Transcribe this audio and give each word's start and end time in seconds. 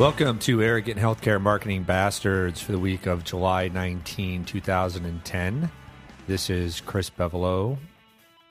Welcome 0.00 0.38
to 0.38 0.62
Arrogant 0.62 0.98
Healthcare 0.98 1.38
Marketing 1.38 1.82
Bastards 1.82 2.58
for 2.58 2.72
the 2.72 2.78
week 2.78 3.04
of 3.04 3.22
July 3.22 3.68
19, 3.68 4.46
2010. 4.46 5.70
This 6.26 6.48
is 6.48 6.80
Chris 6.80 7.10
Bevolo, 7.10 7.76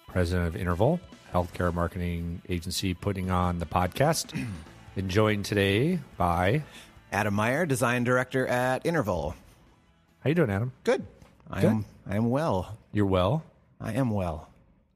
president 0.05 0.45
of 0.45 0.55
Interval, 0.55 0.99
healthcare 1.33 1.73
marketing 1.73 2.43
agency 2.47 2.93
putting 2.93 3.31
on 3.31 3.57
the 3.57 3.65
podcast. 3.65 4.39
and 4.95 5.09
joined 5.09 5.43
today 5.43 5.97
by 6.17 6.61
Adam 7.11 7.33
Meyer, 7.33 7.65
design 7.65 8.03
director 8.03 8.45
at 8.45 8.85
Interval. 8.85 9.33
How 10.19 10.29
you 10.29 10.35
doing, 10.35 10.51
Adam? 10.51 10.71
Good. 10.83 11.03
I 11.49 11.61
Good. 11.61 11.67
am 11.67 11.85
I 12.07 12.15
am 12.15 12.29
well. 12.29 12.77
You're 12.91 13.07
well? 13.07 13.43
I 13.81 13.93
am 13.93 14.11
well. 14.11 14.49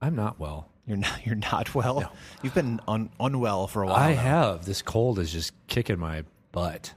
I'm 0.03 0.15
not 0.15 0.39
well. 0.39 0.69
You're 0.85 0.97
not 0.97 1.25
you're 1.25 1.33
not 1.33 1.73
well. 1.73 2.13
You've 2.43 2.53
been 2.53 2.79
un, 2.87 3.09
unwell 3.19 3.65
for 3.65 3.81
a 3.81 3.87
while. 3.87 3.95
I 3.95 4.13
now. 4.13 4.21
have. 4.21 4.65
This 4.65 4.83
cold 4.83 5.17
is 5.17 5.31
just 5.31 5.51
kicking 5.65 5.97
my 5.97 6.25
butt. 6.53 6.93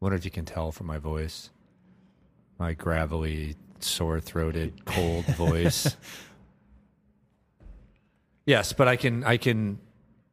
Wonder 0.00 0.16
if 0.16 0.24
you 0.24 0.30
can 0.30 0.46
tell 0.46 0.72
from 0.72 0.86
my 0.86 0.96
voice. 0.98 1.50
My 2.58 2.72
gravelly, 2.72 3.56
sore 3.80 4.20
throated, 4.20 4.86
cold 4.86 5.24
voice. 5.36 5.94
Yes, 8.46 8.72
but 8.72 8.88
I 8.88 8.96
can 8.96 9.24
I 9.24 9.36
can 9.36 9.78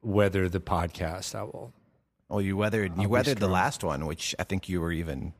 weather 0.02 0.48
the 0.50 0.60
podcast. 0.62 1.36
I 1.36 1.44
will. 1.44 1.74
Well, 2.30 2.42
you 2.42 2.56
weathered 2.58 2.94
I'll 2.96 3.02
you 3.04 3.10
weathered 3.10 3.40
the 3.40 3.48
last 3.48 3.84
one, 3.84 4.06
which 4.06 4.36
I 4.40 4.44
think 4.44 4.70
you 4.70 4.80
were 4.82 4.92
even 4.92 5.34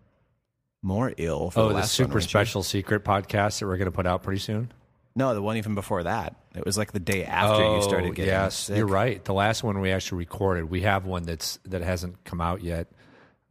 more 0.81 1.14
ill 1.17 1.50
for 1.52 1.61
Oh, 1.61 1.67
the 1.70 1.75
the 1.75 1.81
super 1.84 2.08
one, 2.09 2.14
weren't 2.16 2.23
you? 2.25 2.30
special 2.30 2.64
secret 2.64 3.03
podcast 3.05 3.59
that 3.59 3.67
we're 3.67 3.77
going 3.77 3.86
to 3.86 3.91
put 3.95 4.05
out 4.08 4.23
pretty 4.23 4.39
soon. 4.39 4.72
No, 5.16 5.34
the 5.36 5.41
one 5.41 5.58
even 5.58 5.75
before 5.75 6.03
that. 6.03 6.36
It 6.55 6.66
was 6.66 6.77
like 6.77 6.91
the 6.91 7.00
day 7.00 7.23
after 7.23 7.64
you 7.64 7.81
started 7.83 8.09
oh, 8.09 8.14
getting 8.14 8.31
Oh, 8.33 8.44
yes, 8.45 8.55
sick. 8.58 8.77
you're 8.77 8.88
right. 8.88 9.23
The 9.23 9.33
last 9.33 9.64
one 9.64 9.80
we 9.80 9.92
actually 9.92 10.17
recorded. 10.20 10.70
We 10.70 10.81
have 10.81 11.05
one 11.05 11.23
that's 11.23 11.59
that 11.66 11.81
hasn't 11.81 12.23
come 12.25 12.42
out 12.42 12.64
yet. 12.64 12.88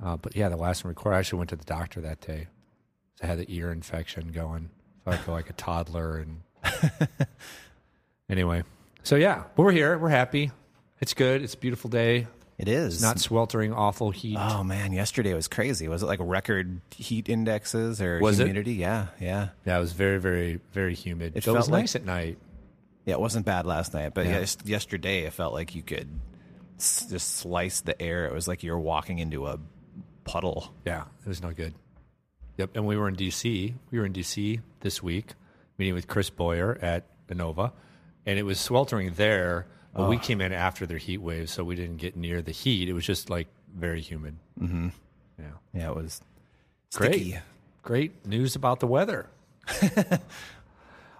Uh, 0.02 0.16
but 0.16 0.34
yeah, 0.36 0.48
the 0.48 0.56
last 0.56 0.84
one 0.84 0.88
recorded. 0.90 1.16
I 1.16 1.18
actually 1.20 1.38
went 1.38 1.50
to 1.50 1.56
the 1.56 1.64
doctor 1.64 2.00
that 2.00 2.20
day. 2.20 2.48
I 3.22 3.26
had 3.26 3.38
the 3.38 3.46
ear 3.48 3.70
infection 3.70 4.32
going. 4.32 4.70
So 5.04 5.12
I 5.12 5.16
feel 5.16 5.34
like 5.34 5.48
a 5.50 5.52
toddler. 5.52 6.16
And 6.18 6.42
anyway, 8.28 8.64
so 9.02 9.16
yeah, 9.16 9.44
but 9.56 9.62
we're 9.62 9.72
here. 9.72 9.98
We're 9.98 10.08
happy. 10.08 10.50
It's 11.00 11.14
good. 11.14 11.42
It's 11.42 11.54
a 11.54 11.58
beautiful 11.58 11.90
day. 11.90 12.26
It 12.58 12.68
is. 12.68 13.02
Not 13.02 13.18
sweltering, 13.18 13.72
awful 13.72 14.10
heat. 14.10 14.36
Oh 14.38 14.62
man, 14.62 14.92
yesterday 14.92 15.34
was 15.34 15.48
crazy. 15.48 15.88
Was 15.88 16.02
it 16.02 16.06
like 16.06 16.20
record 16.22 16.80
heat 16.94 17.28
indexes 17.28 18.00
or 18.00 18.20
Was 18.20 18.38
it? 18.38 18.44
humidity? 18.44 18.74
Yeah, 18.74 19.08
yeah. 19.20 19.48
yeah, 19.66 19.76
it 19.76 19.80
was 19.80 19.92
very, 19.92 20.18
very, 20.20 20.60
very 20.72 20.94
humid. 20.94 21.36
It 21.36 21.46
It, 21.46 21.50
was 21.50 21.68
like- 21.68 21.82
nice 21.82 21.96
at 21.96 22.04
night. 22.04 22.38
Yeah, 23.04 23.14
it 23.14 23.20
wasn't 23.20 23.46
bad 23.46 23.66
last 23.66 23.94
night, 23.94 24.14
but 24.14 24.26
Yeah. 24.26 24.44
yesterday 24.64 25.24
it 25.24 25.32
felt 25.32 25.52
like 25.54 25.74
you 25.74 25.82
could 25.82 26.08
s- 26.78 27.06
just 27.10 27.34
slice 27.38 27.80
the 27.80 28.00
air. 28.00 28.26
It 28.26 28.32
was 28.32 28.46
like 28.46 28.62
you 28.62 28.70
were 28.70 28.78
walking 28.78 29.18
into 29.18 29.46
a 29.48 29.58
puddle. 30.24 30.72
Yeah, 30.86 31.04
it 31.24 31.28
was 31.28 31.42
no 31.42 31.52
good. 31.52 31.74
Yep, 32.58 32.70
and 32.74 32.86
we 32.86 32.96
were 32.96 33.08
in 33.08 33.16
DC. 33.16 33.72
We 33.90 33.98
were 33.98 34.04
in 34.06 34.12
DC 34.12 34.60
this 34.80 35.02
week, 35.02 35.32
meeting 35.78 35.94
with 35.94 36.06
Chris 36.06 36.30
Boyer 36.30 36.78
at 36.82 37.06
Inova, 37.28 37.72
and 38.26 38.38
it 38.38 38.42
was 38.42 38.60
sweltering 38.60 39.12
there. 39.14 39.66
But 39.94 40.08
we 40.08 40.16
came 40.16 40.40
in 40.40 40.52
after 40.54 40.86
their 40.86 40.96
heat 40.96 41.18
wave, 41.18 41.50
so 41.50 41.64
we 41.64 41.76
didn't 41.76 41.98
get 41.98 42.16
near 42.16 42.40
the 42.40 42.50
heat. 42.52 42.88
It 42.88 42.94
was 42.94 43.04
just 43.04 43.28
like 43.28 43.46
very 43.74 44.00
humid. 44.00 44.36
Mm-hmm. 44.58 44.88
Yeah, 45.38 45.44
Yeah, 45.74 45.90
it 45.90 45.96
was 45.96 46.22
great, 46.94 47.12
sticky. 47.12 47.38
great 47.82 48.26
news 48.26 48.56
about 48.56 48.80
the 48.80 48.86
weather. 48.86 49.28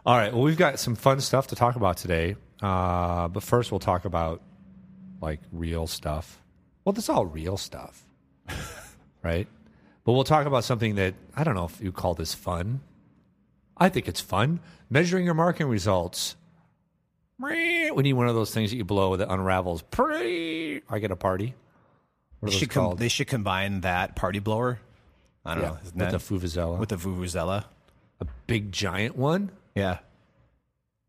All 0.05 0.17
right, 0.17 0.33
well, 0.33 0.43
we've 0.43 0.57
got 0.57 0.79
some 0.81 0.95
fun 0.97 1.21
stuff 1.21 1.49
to 1.49 1.55
talk 1.55 1.77
about 1.77 1.97
today, 1.97 2.35
uh, 2.61 3.29
but 3.29 3.43
first 3.43 3.71
we'll 3.71 3.79
talk 3.79 4.05
about 4.05 4.41
like 5.21 5.41
real 5.53 5.87
stuff. 5.87 6.41
Well, 6.85 6.93
that's 6.93 7.09
all 7.09 7.25
real 7.27 7.57
stuff, 7.57 8.03
right? 9.23 9.47
But 10.05 10.13
we'll 10.13 10.25
talk 10.25 10.47
about 10.47 10.65
something 10.65 10.97
that 10.97 11.15
I 11.37 11.45
don't 11.45 11.55
know 11.55 11.65
if 11.65 11.81
you 11.81 11.93
call 11.93 12.15
this 12.15 12.35
fun. 12.35 12.81
I 13.77 13.89
think 13.89 14.09
it's 14.09 14.21
fun. 14.21 14.61
Measuring 14.91 15.25
your 15.25 15.35
marketing 15.35 15.69
results. 15.69 16.37
We 17.39 17.91
need 17.91 18.13
one 18.13 18.29
of 18.29 18.35
those 18.35 18.53
things 18.53 18.71
that 18.71 18.77
you 18.77 18.85
blow 18.85 19.17
that 19.17 19.29
unravels. 19.31 19.83
I 19.93 20.81
get 21.01 21.11
a 21.11 21.17
party. 21.17 21.55
What 22.41 22.53
They 22.53 22.59
should, 22.59 22.71
com- 22.71 22.97
they 22.97 23.09
should 23.09 23.27
combine 23.27 23.81
that 23.83 24.17
party 24.17 24.39
blower. 24.39 24.81
I 25.45 25.55
don't 25.55 25.63
yeah, 25.63 25.69
know. 25.71 25.79
With 25.85 25.95
that, 25.97 26.11
the 26.13 26.19
Vuvuzela. 26.19 26.79
with 26.79 26.89
the 26.91 26.97
Vuvuzela. 26.97 27.65
a 28.21 28.27
big 28.47 28.71
giant 28.71 29.17
one. 29.17 29.51
Yeah. 29.75 29.99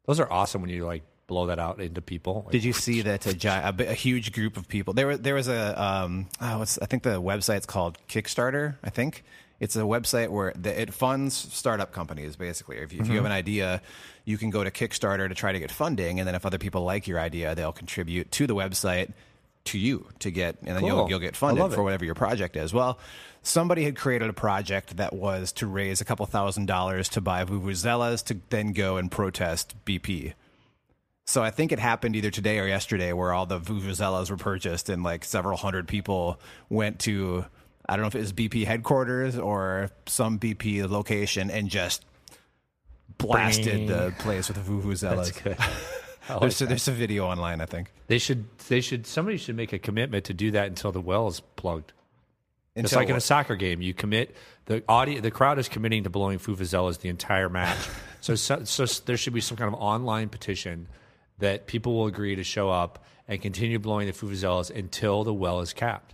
Those 0.05 0.19
are 0.19 0.31
awesome 0.31 0.61
when 0.61 0.69
you 0.71 0.85
like 0.85 1.03
blow 1.27 1.47
that 1.47 1.59
out 1.59 1.79
into 1.79 2.01
people. 2.01 2.47
Did 2.51 2.63
you 2.63 2.73
see 2.73 3.01
that 3.01 3.25
a, 3.25 3.67
a, 3.67 3.91
a 3.91 3.93
huge 3.93 4.31
group 4.33 4.57
of 4.57 4.67
people? 4.67 4.93
There 4.93 5.07
was 5.07 5.19
there 5.21 5.35
was 5.35 5.47
a 5.47 5.81
um, 5.81 6.27
oh, 6.41 6.61
I 6.61 6.85
think 6.85 7.03
the 7.03 7.21
website's 7.21 7.65
called 7.65 7.97
Kickstarter. 8.07 8.75
I 8.83 8.89
think 8.89 9.23
it's 9.59 9.75
a 9.75 9.81
website 9.81 10.29
where 10.29 10.53
the, 10.55 10.81
it 10.81 10.93
funds 10.93 11.35
startup 11.35 11.91
companies. 11.91 12.35
Basically, 12.35 12.77
if 12.77 12.93
you, 12.93 13.01
if 13.01 13.07
you 13.07 13.15
have 13.15 13.25
an 13.25 13.31
idea, 13.31 13.81
you 14.25 14.37
can 14.37 14.49
go 14.49 14.63
to 14.63 14.71
Kickstarter 14.71 15.27
to 15.29 15.35
try 15.35 15.51
to 15.51 15.59
get 15.59 15.71
funding, 15.71 16.19
and 16.19 16.27
then 16.27 16.35
if 16.35 16.45
other 16.45 16.57
people 16.57 16.83
like 16.83 17.07
your 17.07 17.19
idea, 17.19 17.55
they'll 17.55 17.71
contribute 17.71 18.31
to 18.31 18.47
the 18.47 18.55
website 18.55 19.13
to 19.65 19.79
you 19.79 20.07
to 20.19 20.29
get, 20.29 20.57
and 20.63 20.75
then 20.75 20.85
you'll 20.85 21.09
you'll 21.09 21.19
get 21.19 21.35
funded 21.35 21.71
for 21.73 21.83
whatever 21.83 22.05
your 22.05 22.15
project 22.15 22.55
is. 22.55 22.73
Well. 22.73 22.99
Somebody 23.45 23.83
had 23.83 23.97
created 23.97 24.29
a 24.29 24.33
project 24.33 24.95
that 24.95 25.11
was 25.11 25.51
to 25.51 25.67
raise 25.67 25.99
a 25.99 26.05
couple 26.05 26.25
thousand 26.25 26.65
dollars 26.65 27.09
to 27.09 27.19
buy 27.19 27.43
vuvuzelas 27.43 28.23
to 28.27 28.39
then 28.49 28.71
go 28.71 28.95
and 28.95 29.11
protest 29.11 29.75
BP. 29.83 30.33
So 31.25 31.41
I 31.41 31.51
think 31.51 31.71
it 31.71 31.79
happened 31.79 32.15
either 32.15 32.31
today 32.31 32.59
or 32.59 32.67
yesterday 32.67 33.13
where 33.13 33.31
all 33.31 33.45
the 33.45 33.59
vuvuzelas 33.59 34.29
were 34.29 34.37
purchased 34.37 34.89
and 34.89 35.03
like 35.03 35.23
several 35.23 35.57
hundred 35.57 35.87
people 35.87 36.39
went 36.69 36.99
to 37.01 37.45
I 37.87 37.95
don't 37.95 38.03
know 38.03 38.07
if 38.07 38.15
it 38.15 38.19
was 38.19 38.33
BP 38.33 38.65
headquarters 38.65 39.37
or 39.37 39.91
some 40.05 40.39
BP 40.39 40.89
location 40.89 41.49
and 41.49 41.69
just 41.69 42.05
blasted 43.17 43.65
Bing. 43.65 43.87
the 43.87 44.13
place 44.19 44.47
with 44.49 44.63
the 44.63 44.71
vuvuzelas. 44.71 45.15
That's 45.15 45.31
good. 45.31 45.57
Like 46.29 46.39
There's 46.39 46.59
that. 46.59 46.69
there's 46.69 46.87
a 46.87 46.93
video 46.93 47.25
online, 47.25 47.59
I 47.59 47.65
think. 47.65 47.91
They 48.07 48.17
should. 48.17 48.45
They 48.69 48.79
should. 48.79 49.05
Somebody 49.05 49.35
should 49.35 49.57
make 49.57 49.73
a 49.73 49.77
commitment 49.77 50.23
to 50.25 50.33
do 50.33 50.51
that 50.51 50.67
until 50.67 50.93
the 50.93 51.01
well 51.01 51.27
is 51.27 51.41
plugged. 51.41 51.91
It's 52.75 52.91
Until 52.91 52.99
like 52.99 53.09
in 53.09 53.17
a 53.17 53.21
soccer 53.21 53.57
game. 53.57 53.81
You 53.81 53.93
commit 53.93 54.33
the 54.65 54.83
audience. 54.87 55.21
The 55.21 55.31
crowd 55.31 55.59
is 55.59 55.67
committing 55.67 56.05
to 56.05 56.09
blowing 56.09 56.39
vuvuzelas 56.39 56.99
the 57.01 57.09
entire 57.09 57.49
match. 57.49 57.77
so, 58.21 58.35
so, 58.35 58.63
so 58.63 58.85
there 59.05 59.17
should 59.17 59.33
be 59.33 59.41
some 59.41 59.57
kind 59.57 59.67
of 59.67 59.79
online 59.79 60.29
petition 60.29 60.87
that 61.39 61.67
people 61.67 61.95
will 61.95 62.07
agree 62.07 62.35
to 62.35 62.43
show 62.43 62.69
up 62.69 63.03
and 63.27 63.41
continue 63.41 63.79
blowing 63.79 64.07
the 64.07 64.13
vuvuzelas 64.13 64.69
until 64.69 65.23
the 65.23 65.33
well 65.33 65.61
is 65.61 65.73
capped. 65.73 66.13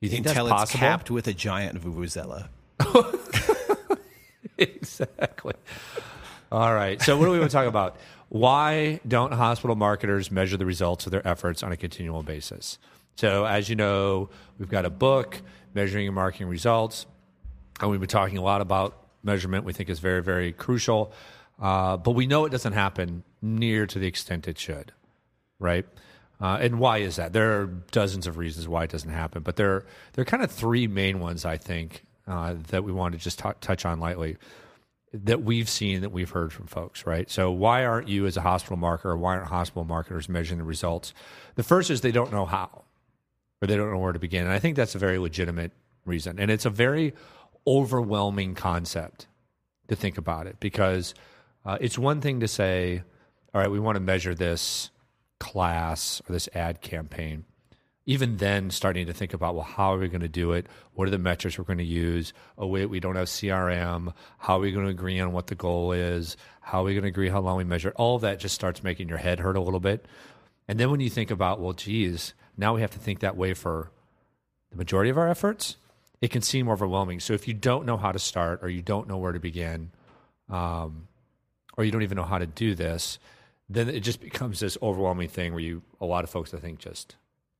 You 0.00 0.08
think 0.08 0.26
until 0.26 0.46
that's 0.46 0.62
it's 0.62 0.72
possible? 0.72 0.78
capped 0.78 1.10
with 1.10 1.26
a 1.28 1.34
giant 1.34 1.80
vuvuzela. 1.80 2.48
exactly. 4.58 5.54
All 6.50 6.74
right. 6.74 7.00
So, 7.02 7.16
what 7.16 7.26
do 7.26 7.32
we 7.32 7.38
want 7.38 7.50
to 7.50 7.56
talk 7.56 7.66
about? 7.66 7.96
Why 8.28 9.00
don't 9.06 9.32
hospital 9.32 9.76
marketers 9.76 10.30
measure 10.30 10.56
the 10.56 10.66
results 10.66 11.06
of 11.06 11.12
their 11.12 11.26
efforts 11.26 11.62
on 11.62 11.72
a 11.72 11.76
continual 11.76 12.22
basis? 12.22 12.78
So, 13.16 13.44
as 13.44 13.68
you 13.68 13.76
know, 13.76 14.30
we've 14.58 14.70
got 14.70 14.84
a 14.84 14.90
book, 14.90 15.42
Measuring 15.74 16.06
and 16.06 16.14
Marketing 16.14 16.48
Results, 16.48 17.06
and 17.80 17.90
we've 17.90 18.00
been 18.00 18.08
talking 18.08 18.38
a 18.38 18.42
lot 18.42 18.60
about 18.60 18.96
measurement. 19.22 19.64
We 19.64 19.72
think 19.72 19.90
is 19.90 19.98
very, 19.98 20.22
very 20.22 20.52
crucial, 20.52 21.12
uh, 21.60 21.98
but 21.98 22.12
we 22.12 22.26
know 22.26 22.46
it 22.46 22.50
doesn't 22.50 22.72
happen 22.72 23.22
near 23.42 23.86
to 23.86 23.98
the 23.98 24.06
extent 24.06 24.48
it 24.48 24.58
should, 24.58 24.92
right? 25.58 25.86
Uh, 26.40 26.58
and 26.60 26.78
why 26.78 26.98
is 26.98 27.16
that? 27.16 27.32
There 27.32 27.60
are 27.60 27.66
dozens 27.66 28.26
of 28.26 28.38
reasons 28.38 28.66
why 28.66 28.84
it 28.84 28.90
doesn't 28.90 29.10
happen, 29.10 29.42
but 29.42 29.56
there 29.56 29.84
there 30.12 30.22
are 30.22 30.26
kind 30.26 30.42
of 30.42 30.50
three 30.50 30.86
main 30.86 31.20
ones 31.20 31.44
I 31.44 31.56
think 31.56 32.04
uh, 32.26 32.54
that 32.68 32.84
we 32.84 32.92
want 32.92 33.12
to 33.12 33.18
just 33.18 33.38
t- 33.38 33.50
touch 33.60 33.84
on 33.84 34.00
lightly 34.00 34.36
that 35.12 35.42
we've 35.42 35.68
seen 35.68 36.02
that 36.02 36.12
we've 36.12 36.30
heard 36.30 36.52
from 36.52 36.66
folks, 36.66 37.04
right? 37.04 37.28
So 37.30 37.50
why 37.50 37.84
aren't 37.84 38.08
you 38.08 38.26
as 38.26 38.36
a 38.36 38.42
hospital 38.42 38.76
marketer, 38.76 39.18
why 39.18 39.36
aren't 39.36 39.48
hospital 39.48 39.84
marketers 39.84 40.28
measuring 40.28 40.58
the 40.58 40.64
results? 40.64 41.12
The 41.56 41.62
first 41.62 41.90
is 41.90 42.00
they 42.00 42.12
don't 42.12 42.32
know 42.32 42.46
how, 42.46 42.84
or 43.60 43.66
they 43.66 43.76
don't 43.76 43.90
know 43.90 43.98
where 43.98 44.12
to 44.12 44.20
begin. 44.20 44.44
And 44.44 44.52
I 44.52 44.60
think 44.60 44.76
that's 44.76 44.94
a 44.94 44.98
very 44.98 45.18
legitimate 45.18 45.72
reason. 46.04 46.38
And 46.38 46.50
it's 46.50 46.64
a 46.64 46.70
very 46.70 47.14
overwhelming 47.66 48.54
concept 48.54 49.26
to 49.88 49.96
think 49.96 50.16
about 50.16 50.46
it 50.46 50.60
because 50.60 51.12
uh, 51.64 51.76
it's 51.80 51.98
one 51.98 52.20
thing 52.20 52.40
to 52.40 52.48
say, 52.48 53.02
all 53.52 53.60
right, 53.60 53.70
we 53.70 53.80
want 53.80 53.96
to 53.96 54.00
measure 54.00 54.34
this 54.34 54.90
class 55.40 56.22
or 56.28 56.32
this 56.32 56.48
ad 56.54 56.80
campaign. 56.80 57.44
Even 58.06 58.36
then 58.36 58.70
starting 58.70 59.06
to 59.06 59.12
think 59.12 59.34
about 59.34 59.54
well 59.54 59.64
how 59.64 59.94
are 59.94 59.98
we 59.98 60.08
going 60.08 60.20
to 60.20 60.28
do 60.28 60.52
it? 60.52 60.66
What 60.94 61.08
are 61.08 61.10
the 61.10 61.18
metrics 61.18 61.58
we're 61.58 61.64
going 61.64 61.78
to 61.78 61.84
use? 61.84 62.32
Oh 62.58 62.66
wait 62.66 62.86
we 62.86 63.00
don't 63.00 63.16
have 63.16 63.26
crm 63.26 64.12
how 64.38 64.56
are 64.56 64.60
we 64.60 64.72
going 64.72 64.84
to 64.84 64.90
agree 64.90 65.18
on 65.20 65.32
what 65.32 65.48
the 65.48 65.54
goal 65.54 65.92
is? 65.92 66.36
How 66.60 66.80
are 66.80 66.84
we 66.84 66.94
going 66.94 67.02
to 67.02 67.08
agree 67.08 67.28
how 67.28 67.40
long 67.40 67.56
we 67.56 67.64
measure? 67.64 67.92
All 67.96 68.18
that 68.20 68.38
just 68.38 68.54
starts 68.54 68.82
making 68.82 69.08
your 69.08 69.18
head 69.18 69.40
hurt 69.40 69.56
a 69.56 69.60
little 69.60 69.80
bit. 69.80 70.06
And 70.68 70.78
then 70.78 70.90
when 70.90 71.00
you 71.00 71.10
think 71.10 71.30
about 71.30 71.60
well 71.60 71.72
geez 71.72 72.34
now 72.56 72.74
we 72.74 72.80
have 72.80 72.90
to 72.92 72.98
think 72.98 73.20
that 73.20 73.36
way 73.36 73.54
for 73.54 73.90
the 74.70 74.76
majority 74.76 75.10
of 75.10 75.18
our 75.18 75.28
efforts 75.28 75.76
it 76.20 76.30
can 76.30 76.42
seem 76.42 76.68
overwhelming. 76.68 77.18
So 77.20 77.32
if 77.32 77.48
you 77.48 77.54
don't 77.54 77.86
know 77.86 77.96
how 77.96 78.12
to 78.12 78.18
start 78.18 78.60
or 78.62 78.68
you 78.68 78.82
don't 78.82 79.08
know 79.08 79.16
where 79.16 79.32
to 79.32 79.40
begin 79.40 79.90
um, 80.50 81.08
or 81.76 81.84
you 81.84 81.90
don't 81.90 82.02
even 82.02 82.16
know 82.16 82.24
how 82.24 82.38
to 82.38 82.46
do 82.46 82.74
this 82.74 83.18
then 83.72 83.88
it 83.88 84.00
just 84.00 84.20
becomes 84.20 84.60
this 84.60 84.76
overwhelming 84.82 85.28
thing 85.28 85.52
where 85.52 85.62
you 85.62 85.82
a 86.00 86.04
lot 86.04 86.24
of 86.24 86.30
folks 86.30 86.52
i 86.52 86.58
think 86.58 86.78
just 86.80 87.16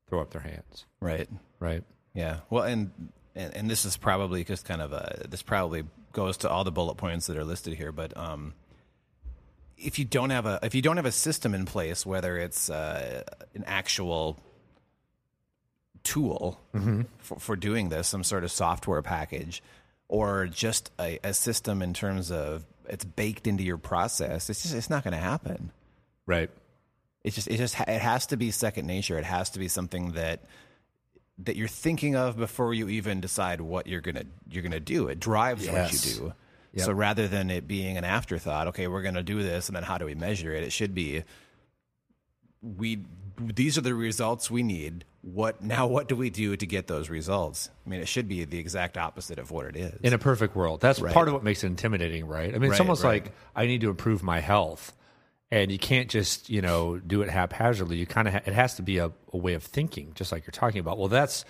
throw 0.09 0.21
up 0.21 0.31
their 0.31 0.43
hands 0.43 0.85
Right. 1.01 1.29
right 1.61 1.85
Yeah. 2.15 2.41
Well, 2.51 2.65
and, 2.65 2.91
and 3.37 3.55
and 3.57 3.71
this 3.71 3.85
is 3.85 3.97
probably 3.97 4.43
just 4.45 4.65
kind 4.67 4.83
of 4.83 4.93
a 4.93 5.27
this 5.29 5.43
probably 5.43 5.85
goes 6.13 6.37
to 6.39 6.51
all 6.51 6.65
the 6.65 6.73
bullet 6.73 6.97
points 6.97 7.29
that 7.29 7.37
are 7.37 7.45
listed 7.45 7.75
here, 7.75 7.93
but 7.93 8.15
um, 8.17 8.53
if 9.79 9.99
you 10.01 10.05
don't 10.05 10.31
have 10.31 10.45
a 10.45 10.59
if 10.65 10.75
you 10.75 10.83
don't 10.83 10.97
have 10.97 11.07
a 11.07 11.13
system 11.13 11.55
in 11.55 11.65
place, 11.65 12.05
whether 12.05 12.37
it's 12.37 12.69
uh, 12.69 13.23
an 13.55 13.63
actual 13.67 14.37
tool 16.03 16.61
for, 17.19 17.39
for 17.39 17.57
doing 17.57 17.89
this, 17.89 18.09
some 18.09 18.25
sort 18.25 18.43
of 18.45 18.51
software 18.51 19.03
package, 19.03 19.63
or 20.09 20.47
just 20.47 20.91
a, 20.99 21.19
a 21.23 21.33
system 21.35 21.83
in 21.83 21.95
terms 21.95 22.31
of 22.33 22.65
it's 22.89 23.05
baked 23.05 23.47
into 23.47 23.63
your 23.63 23.79
process, 23.79 24.51
it's 24.51 24.63
just 24.63 24.75
it's 24.75 24.91
not 24.91 25.05
going 25.05 25.13
to 25.15 25.19
happen. 25.21 25.71
Right. 26.31 26.51
It's 27.25 27.35
just 27.35 27.49
it 27.49 27.57
just 27.57 27.79
it 27.81 28.01
has 28.01 28.27
to 28.27 28.37
be 28.37 28.53
second 28.53 28.87
nature. 28.87 29.19
It 29.19 29.25
has 29.25 29.51
to 29.51 29.59
be 29.59 29.67
something 29.67 30.13
that 30.13 30.45
that 31.39 31.57
you're 31.57 31.69
thinking 31.69 32.15
of 32.15 32.37
before 32.37 32.73
you 32.73 32.89
even 32.89 33.21
decide 33.21 33.61
what 33.61 33.89
you're 33.89 34.01
gonna 34.01 34.25
you're 34.49 34.63
gonna 34.63 34.79
do. 34.79 35.09
It 35.09 35.19
drives 35.19 35.69
what 35.69 35.93
you 35.93 35.99
do. 35.99 36.33
Yep. 36.73 36.87
So 36.87 36.93
rather 36.93 37.27
than 37.27 37.51
it 37.51 37.67
being 37.67 37.97
an 37.97 38.05
afterthought, 38.05 38.69
okay, 38.69 38.87
we're 38.87 39.03
gonna 39.03 39.25
do 39.25 39.43
this, 39.43 39.69
and 39.69 39.75
then 39.75 39.83
how 39.83 39.99
do 39.99 40.05
we 40.05 40.15
measure 40.15 40.55
it? 40.55 40.63
It 40.63 40.71
should 40.71 40.95
be 40.95 41.25
we 42.63 43.01
these 43.39 43.77
are 43.77 43.81
the 43.81 43.95
results 43.95 44.51
we 44.51 44.63
need. 44.63 45.05
What 45.23 45.63
now? 45.63 45.87
What 45.87 46.09
do 46.09 46.17
we 46.17 46.31
do 46.31 46.57
to 46.57 46.67
get 46.67 46.87
those 46.87 47.11
results? 47.11 47.71
I 47.85 47.91
mean, 47.91 48.01
it 48.01 48.09
should 48.09 48.29
be 48.29 48.45
the 48.45 48.59
exact 48.59 48.97
opposite 48.97 49.39
of 49.39 49.51
what 49.51 49.67
it 49.67 49.77
is. 49.77 50.01
In 50.03 50.13
a 50.13 50.19
perfect 50.19 50.55
world. 50.57 50.81
That's 50.81 51.01
Right. 51.01 51.13
part 51.13 51.29
of 51.29 51.35
what 51.35 51.43
makes 51.43 51.65
it 51.65 51.67
intimidating, 51.67 52.27
right? 52.27 52.55
I 52.55 52.59
mean, 52.59 52.71
it's 52.71 52.81
almost 52.81 53.03
right. 53.03 53.25
like 53.25 53.33
I 53.55 53.67
need 53.67 53.81
to 53.83 53.91
improve 53.91 54.23
my 54.23 54.41
health. 54.41 54.95
And 55.53 55.73
you 55.73 55.79
can't 55.79 56.09
just, 56.09 56.49
you 56.49 56.63
know, 56.63 56.99
do 56.99 57.23
it 57.23 57.29
haphazardly. 57.29 57.97
You 57.97 58.07
kind 58.07 58.29
of 58.29 58.35
ha- 58.35 58.43
it 58.47 58.53
has 58.53 58.77
to 58.77 58.83
be 58.83 58.99
a, 58.99 59.11
a 59.33 59.37
way 59.37 59.55
of 59.55 59.65
thinking, 59.65 60.13
just 60.15 60.31
like 60.31 60.47
you're 60.47 60.53
talking 60.53 60.79
about. 60.79 60.97
Well, 60.97 61.09
that's 61.09 61.45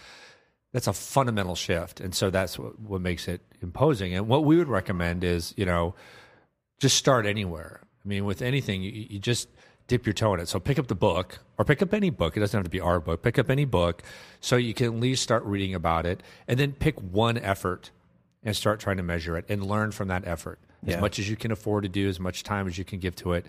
that's 0.72 0.86
a 0.86 0.92
fundamental 0.92 1.54
shift, 1.54 2.00
and 2.00 2.14
so 2.14 2.30
that's 2.30 2.58
what, 2.58 2.78
what 2.80 3.00
makes 3.00 3.28
it 3.28 3.42
imposing. 3.60 4.14
And 4.14 4.26
what 4.26 4.44
we 4.44 4.56
would 4.56 4.68
recommend 4.68 5.22
is, 5.22 5.52
you 5.56 5.66
know, 5.66 5.94
just 6.78 6.96
start 6.96 7.26
anywhere. 7.26 7.80
I 8.04 8.08
mean, 8.08 8.24
with 8.24 8.40
anything, 8.40 8.82
you, 8.82 8.90
you 8.90 9.18
just 9.18 9.48
dip 9.86 10.06
your 10.06 10.14
toe 10.14 10.32
in 10.34 10.40
it. 10.40 10.48
So 10.48 10.60
pick 10.60 10.78
up 10.78 10.86
the 10.86 10.94
book 10.94 11.40
or 11.58 11.64
pick 11.64 11.82
up 11.82 11.92
any 11.92 12.10
book. 12.10 12.36
It 12.36 12.40
doesn't 12.40 12.56
have 12.56 12.64
to 12.64 12.70
be 12.70 12.80
our 12.80 13.00
book. 13.00 13.22
Pick 13.22 13.38
up 13.38 13.50
any 13.50 13.64
book 13.64 14.02
so 14.40 14.56
you 14.56 14.72
can 14.72 14.86
at 14.86 14.94
least 14.94 15.22
start 15.22 15.44
reading 15.44 15.74
about 15.74 16.06
it 16.06 16.22
and 16.46 16.58
then 16.58 16.72
pick 16.72 16.98
one 17.00 17.36
effort 17.36 17.90
and 18.42 18.56
start 18.56 18.80
trying 18.80 18.96
to 18.98 19.02
measure 19.02 19.36
it 19.36 19.44
and 19.48 19.66
learn 19.66 19.90
from 19.90 20.08
that 20.08 20.26
effort 20.26 20.60
as 20.86 20.98
much 21.00 21.18
as 21.18 21.28
you 21.28 21.36
can 21.36 21.50
afford 21.50 21.82
to 21.82 21.88
do, 21.88 22.08
as 22.08 22.18
much 22.18 22.42
time 22.42 22.66
as 22.66 22.78
you 22.78 22.84
can 22.84 23.00
give 23.00 23.14
to 23.16 23.32
it. 23.32 23.44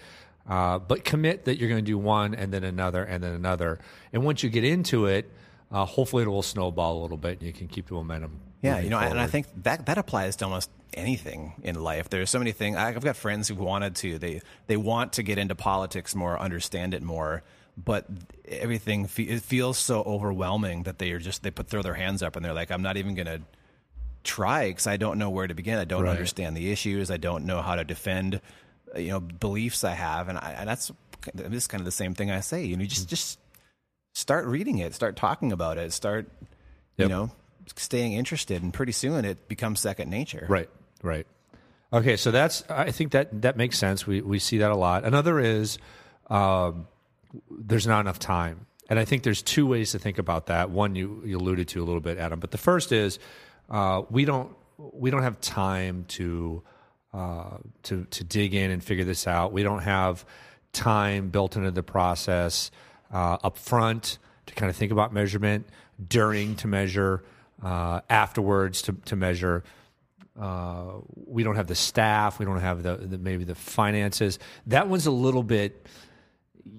Uh, 0.47 0.79
but 0.79 1.03
commit 1.03 1.45
that 1.45 1.57
you're 1.59 1.69
going 1.69 1.83
to 1.83 1.89
do 1.91 1.97
one 1.97 2.33
and 2.35 2.51
then 2.51 2.63
another 2.63 3.03
and 3.03 3.23
then 3.23 3.33
another. 3.33 3.79
And 4.11 4.23
once 4.23 4.43
you 4.43 4.49
get 4.49 4.63
into 4.63 5.05
it, 5.05 5.31
uh, 5.71 5.85
hopefully 5.85 6.23
it 6.23 6.27
will 6.27 6.41
snowball 6.41 6.99
a 6.99 7.01
little 7.01 7.17
bit 7.17 7.37
and 7.39 7.43
you 7.43 7.53
can 7.53 7.67
keep 7.67 7.87
the 7.87 7.93
momentum. 7.93 8.39
Yeah, 8.61 8.79
you 8.79 8.89
know, 8.89 8.99
and 8.99 9.19
I 9.19 9.27
think 9.27 9.47
that 9.63 9.85
that 9.87 9.97
applies 9.97 10.35
to 10.37 10.45
almost 10.45 10.69
anything 10.93 11.53
in 11.63 11.81
life. 11.81 12.09
There's 12.09 12.29
so 12.29 12.37
many 12.37 12.51
things. 12.51 12.75
I've 12.77 13.03
got 13.03 13.15
friends 13.15 13.47
who 13.47 13.55
wanted 13.55 13.95
to. 13.97 14.19
They 14.19 14.41
they 14.67 14.77
want 14.77 15.13
to 15.13 15.23
get 15.23 15.37
into 15.39 15.55
politics 15.55 16.13
more, 16.13 16.39
understand 16.39 16.93
it 16.93 17.01
more, 17.01 17.41
but 17.77 18.05
everything 18.47 19.07
fe- 19.07 19.23
it 19.23 19.41
feels 19.41 19.77
so 19.79 20.03
overwhelming 20.03 20.83
that 20.83 20.99
they 20.99 21.11
are 21.11 21.19
just 21.19 21.41
they 21.41 21.49
put 21.49 21.69
throw 21.69 21.81
their 21.81 21.95
hands 21.95 22.21
up 22.21 22.35
and 22.35 22.45
they're 22.45 22.53
like, 22.53 22.69
I'm 22.71 22.83
not 22.83 22.97
even 22.97 23.15
going 23.15 23.25
to 23.27 23.41
try 24.23 24.67
because 24.69 24.85
I 24.85 24.97
don't 24.97 25.17
know 25.17 25.29
where 25.31 25.47
to 25.47 25.53
begin. 25.55 25.79
I 25.79 25.85
don't 25.85 26.03
Right. 26.03 26.11
understand 26.11 26.55
the 26.55 26.71
issues. 26.71 27.09
I 27.09 27.17
don't 27.17 27.45
know 27.45 27.61
how 27.63 27.75
to 27.75 27.83
defend, 27.83 28.41
you 28.95 29.09
know, 29.09 29.19
beliefs 29.19 29.83
I 29.83 29.93
have, 29.93 30.29
and, 30.29 30.37
I, 30.37 30.55
and 30.59 30.69
that's 30.69 30.91
this 31.33 31.63
is 31.63 31.67
kind 31.67 31.81
of 31.81 31.85
the 31.85 31.91
same 31.91 32.13
thing 32.13 32.31
I 32.31 32.39
say. 32.39 32.65
You 32.65 32.77
know, 32.77 32.85
just 32.85 33.07
just 33.07 33.39
start 34.13 34.45
reading 34.45 34.79
it, 34.79 34.93
start 34.93 35.15
talking 35.15 35.51
about 35.51 35.77
it, 35.77 35.93
start, 35.93 36.29
you 36.97 37.07
know, 37.07 37.31
staying 37.75 38.13
interested, 38.13 38.63
and 38.63 38.73
pretty 38.73 38.91
soon 38.91 39.25
it 39.25 39.47
becomes 39.47 39.79
second 39.79 40.09
nature. 40.09 40.45
Right, 40.49 40.69
right. 41.03 41.27
Okay, 41.93 42.15
so 42.17 42.31
that's 42.31 42.63
I 42.69 42.91
think 42.91 43.11
that 43.11 43.41
that 43.41 43.57
makes 43.57 43.77
sense. 43.77 44.07
We 44.07 44.21
we 44.21 44.39
see 44.39 44.59
that 44.59 44.71
a 44.71 44.75
lot. 44.75 45.03
Another 45.03 45.39
is 45.39 45.77
um, 46.29 46.87
there's 47.49 47.85
not 47.85 47.99
enough 47.99 48.19
time, 48.19 48.65
and 48.89 48.97
I 48.97 49.05
think 49.05 49.23
there's 49.23 49.41
two 49.41 49.67
ways 49.67 49.91
to 49.91 49.99
think 49.99 50.17
about 50.17 50.47
that. 50.47 50.69
One 50.69 50.95
you 50.95 51.21
you 51.25 51.37
alluded 51.37 51.67
to 51.69 51.83
a 51.83 51.85
little 51.85 52.01
bit, 52.01 52.17
Adam, 52.17 52.39
but 52.39 52.51
the 52.51 52.57
first 52.57 52.91
is 52.91 53.19
uh, 53.69 54.03
we 54.09 54.23
don't 54.23 54.55
we 54.77 55.11
don't 55.11 55.23
have 55.23 55.41
time 55.41 56.05
to 56.09 56.63
uh, 57.13 57.57
to 57.83 58.05
to 58.05 58.23
dig 58.23 58.53
in 58.53 58.71
and 58.71 58.83
figure 58.83 59.05
this 59.05 59.27
out. 59.27 59.51
We 59.51 59.63
don't 59.63 59.83
have 59.83 60.25
time 60.73 61.29
built 61.29 61.55
into 61.55 61.71
the 61.71 61.83
process 61.83 62.71
uh, 63.13 63.37
up 63.43 63.57
front 63.57 64.17
to 64.45 64.53
kind 64.53 64.69
of 64.69 64.75
think 64.75 64.91
about 64.91 65.13
measurement, 65.13 65.67
during 66.07 66.55
to 66.57 66.67
measure, 66.67 67.23
uh, 67.63 68.01
afterwards 68.09 68.81
to 68.83 68.93
to 69.05 69.15
measure 69.15 69.63
uh, 70.39 70.93
we 71.25 71.43
don't 71.43 71.55
have 71.55 71.67
the 71.67 71.75
staff, 71.75 72.39
we 72.39 72.45
don't 72.45 72.61
have 72.61 72.83
the, 72.83 72.95
the 72.95 73.17
maybe 73.17 73.43
the 73.43 73.55
finances. 73.55 74.39
That 74.67 74.87
one's 74.87 75.05
a 75.05 75.11
little 75.11 75.43
bit. 75.43 75.85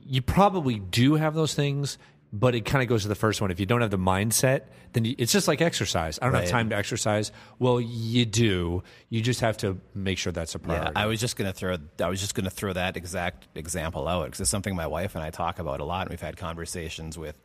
You 0.05 0.23
probably 0.23 0.79
do 0.79 1.15
have 1.15 1.35
those 1.35 1.55
things, 1.55 1.99
but 2.33 2.55
it 2.55 2.65
kind 2.65 2.83
of 2.83 2.89
goes 2.89 3.03
to 3.03 3.09
the 3.09 3.15
first 3.15 3.41
one. 3.43 3.51
If 3.51 3.61
you 3.61 3.67
don't 3.67 3.83
have 3.83 3.91
the 3.91 3.99
mindset, 3.99 4.63
then 4.95 5.05
you, 5.05 5.15
it's 5.19 5.33
just 5.33 5.49
like 5.49 5.61
exercise. 5.61 6.19
I 6.21 6.27
don't 6.27 6.35
have 6.35 6.49
time 6.49 6.71
to 6.71 6.77
exercise. 6.77 7.31
Well, 7.59 7.81
you 7.81 8.25
do. 8.25 8.83
You 9.11 9.21
just 9.21 9.41
have 9.41 9.59
to 9.59 9.79
make 9.95 10.17
sure 10.17 10.33
that's 10.33 10.55
a 10.55 10.59
Yeah, 10.59 10.65
priority. 10.67 10.93
I 10.97 11.07
was 11.07 11.21
just 11.21 11.37
gonna 11.37 11.53
throw. 11.53 11.77
I 12.01 12.09
was 12.09 12.21
just 12.21 12.35
gonna 12.35 12.51
throw 12.51 12.73
that 12.73 12.97
exact 12.97 13.49
example 13.55 14.09
out 14.09 14.25
because 14.25 14.41
it's 14.41 14.51
something 14.51 14.75
my 14.75 14.87
wife 14.87 15.15
and 15.15 15.23
I 15.23 15.31
talk 15.31 15.59
about 15.59 15.81
a 15.81 15.85
lot. 15.85 16.03
And 16.03 16.11
we've 16.11 16.21
had 16.21 16.37
conversations 16.39 17.19
with 17.19 17.39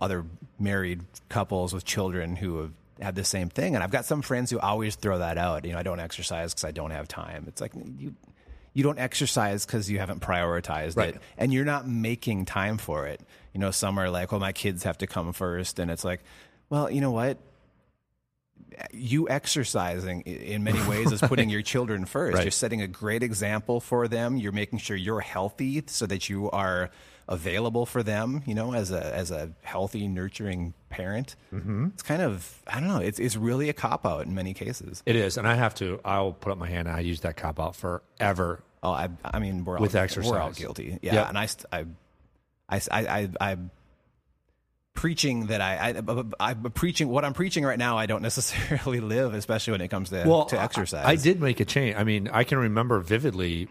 other 0.00 0.24
married 0.58 1.02
couples 1.28 1.72
with 1.72 1.84
children 1.84 2.36
who 2.36 2.60
have 2.60 2.72
had 3.00 3.14
the 3.16 3.24
same 3.24 3.48
thing. 3.48 3.74
And 3.74 3.82
I've 3.82 3.90
got 3.90 4.04
some 4.04 4.22
friends 4.22 4.50
who 4.50 4.58
always 4.60 4.94
throw 4.94 5.18
that 5.18 5.36
out. 5.36 5.64
You 5.64 5.72
know, 5.72 5.78
I 5.78 5.82
don't 5.82 6.00
exercise 6.00 6.54
because 6.54 6.64
I 6.64 6.70
don't 6.70 6.92
have 6.92 7.08
time. 7.08 7.44
It's 7.48 7.60
like 7.60 7.72
you. 7.98 8.14
You 8.76 8.82
don't 8.82 8.98
exercise 8.98 9.64
because 9.64 9.90
you 9.90 9.98
haven't 9.98 10.20
prioritized 10.20 10.98
Right. 10.98 11.14
it, 11.14 11.22
and 11.38 11.50
you're 11.50 11.64
not 11.64 11.88
making 11.88 12.44
time 12.44 12.76
for 12.76 13.06
it. 13.06 13.22
You 13.54 13.60
know, 13.60 13.70
some 13.70 13.98
are 13.98 14.10
like, 14.10 14.32
"Well, 14.32 14.40
my 14.40 14.52
kids 14.52 14.82
have 14.82 14.98
to 14.98 15.06
come 15.06 15.32
first. 15.32 15.78
and 15.78 15.90
it's 15.90 16.04
like, 16.04 16.20
"Well, 16.68 16.90
you 16.90 17.00
know 17.00 17.10
what? 17.10 17.38
you 18.92 19.26
exercising 19.28 20.20
in 20.22 20.62
many 20.62 20.82
ways 20.88 21.10
is 21.10 21.20
putting 21.22 21.48
your 21.48 21.62
children 21.62 22.04
first. 22.04 22.34
Right. 22.34 22.44
You're 22.44 22.50
setting 22.50 22.82
a 22.82 22.86
great 22.86 23.22
example 23.22 23.80
for 23.80 24.08
them. 24.08 24.36
You're 24.36 24.52
making 24.52 24.80
sure 24.80 24.96
you're 24.96 25.20
healthy 25.20 25.82
so 25.86 26.04
that 26.06 26.28
you 26.28 26.50
are 26.50 26.90
available 27.28 27.86
for 27.86 28.02
them, 28.02 28.42
you 28.46 28.54
know, 28.54 28.72
as 28.74 28.90
a 28.90 29.14
as 29.14 29.30
a 29.30 29.50
healthy, 29.62 30.06
nurturing 30.08 30.74
parent. 30.90 31.34
Mm-hmm. 31.52 31.86
It's 31.94 32.02
kind 32.02 32.22
of 32.22 32.62
I 32.66 32.78
don't 32.80 32.88
know, 32.88 32.98
it's 33.00 33.18
it's 33.18 33.36
really 33.36 33.68
a 33.68 33.72
cop 33.72 34.06
out 34.06 34.26
in 34.26 34.34
many 34.34 34.54
cases. 34.54 35.02
it 35.06 35.16
is, 35.16 35.36
and 35.36 35.46
I 35.46 35.54
have 35.54 35.74
to. 35.76 36.00
I'll 36.04 36.32
put 36.32 36.52
up 36.52 36.58
my 36.58 36.68
hand. 36.68 36.88
I 36.88 37.00
use 37.00 37.20
that 37.20 37.36
cop 37.36 37.58
out 37.60 37.74
forever. 37.76 38.62
Oh, 38.82 38.90
I 38.92 39.08
I 39.24 39.38
mean, 39.40 39.64
we're 39.64 39.78
With 39.78 39.96
all, 39.96 40.02
exercise. 40.02 40.30
we're 40.30 40.38
all 40.38 40.52
guilty. 40.52 40.98
Yeah, 41.02 41.14
Yep. 41.14 41.28
and 41.28 41.38
I 41.38 41.48
I 41.72 41.84
I 42.68 42.80
I 42.90 43.00
I. 43.20 43.28
I 43.52 43.56
preaching 44.94 45.48
that 45.48 45.60
I, 45.60 45.94
I 46.08 46.24
I'm 46.40 46.62
preaching 46.70 47.08
what 47.08 47.22
I'm 47.22 47.34
preaching 47.34 47.64
right 47.66 47.78
now 47.78 47.98
I 47.98 48.06
don't 48.06 48.22
necessarily 48.30 49.00
live 49.00 49.34
especially 49.34 49.72
when 49.72 49.82
it 49.82 49.88
comes 49.88 50.08
to 50.08 50.22
to 50.24 50.58
I- 50.58 50.64
exercise. 50.64 51.04
I, 51.04 51.16
did 51.16 51.38
make 51.38 51.60
a 51.60 51.66
change. 51.66 51.96
I 51.96 52.04
mean, 52.04 52.28
I 52.32 52.44
can 52.44 52.56
remember 52.56 53.00
vividly. 53.00 53.68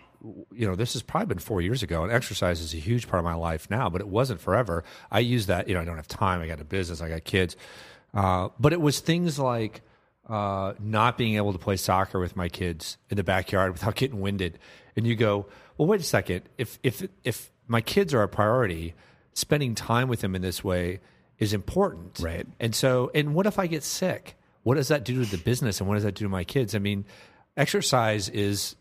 You 0.52 0.68
know, 0.68 0.76
this 0.76 0.94
has 0.94 1.02
probably 1.02 1.28
been 1.28 1.40
four 1.40 1.62
years 1.62 1.84
ago, 1.84 2.04
and 2.04 2.12
exercise 2.12 2.62
is 2.62 2.74
a 2.74 2.78
huge 2.78 3.08
part 3.08 3.20
of 3.20 3.26
my 3.26 3.36
life 3.36 3.70
now. 3.70 3.90
But 3.90 4.02
it 4.02 4.08
wasn't 4.08 4.42
forever. 4.42 4.84
I 5.12 5.20
use 5.20 5.46
that. 5.48 5.68
You 5.68 5.76
know, 5.76 5.82
I 5.82 5.86
don't 5.86 5.98
have 5.98 6.08
time. 6.08 6.42
I 6.42 6.48
got 6.48 6.60
a 6.60 6.66
business. 6.66 7.02
I 7.02 7.10
got 7.10 7.24
kids. 7.24 7.56
Uh, 8.14 8.50
but 8.60 8.74
it 8.74 8.82
was 8.82 9.00
things 9.00 9.38
like 9.38 9.82
uh, 10.28 10.74
not 10.80 11.18
being 11.18 11.36
able 11.36 11.54
to 11.54 11.60
play 11.60 11.78
soccer 11.78 12.20
with 12.20 12.36
my 12.36 12.50
kids 12.50 12.98
in 13.10 13.18
the 13.18 13.24
backyard 13.24 13.74
without 13.74 13.96
getting 13.96 14.22
winded. 14.22 14.58
And 14.96 15.06
you 15.06 15.16
go, 15.16 15.48
well, 15.78 15.88
wait 15.88 16.00
a 16.00 16.04
second. 16.04 16.44
If 16.58 16.80
if 16.84 17.08
if 17.24 17.52
my 17.68 17.82
kids 17.82 18.14
are 18.14 18.24
a 18.24 18.28
priority, 18.28 18.94
spending 19.34 19.76
time 19.76 20.08
with 20.08 20.22
them 20.22 20.36
in 20.36 20.42
this 20.42 20.64
way 20.64 21.02
is 21.38 21.54
important. 21.54 22.20
Right. 22.20 22.48
And 22.60 22.74
so, 22.74 23.12
and 23.14 23.36
what 23.36 23.46
if 23.46 23.60
I 23.60 23.68
get 23.68 23.84
sick? 23.84 24.38
What 24.64 24.76
does 24.76 24.88
that 24.88 25.04
do 25.04 25.24
to 25.24 25.30
the 25.30 25.38
business 25.38 25.80
and 25.80 25.88
what 25.88 25.96
does 25.96 26.04
that 26.04 26.16
do 26.16 26.26
to 26.26 26.30
my 26.30 26.44
kids? 26.44 26.74
I 26.74 26.80
mean, 26.80 27.06
exercise 27.58 28.30
is 28.30 28.76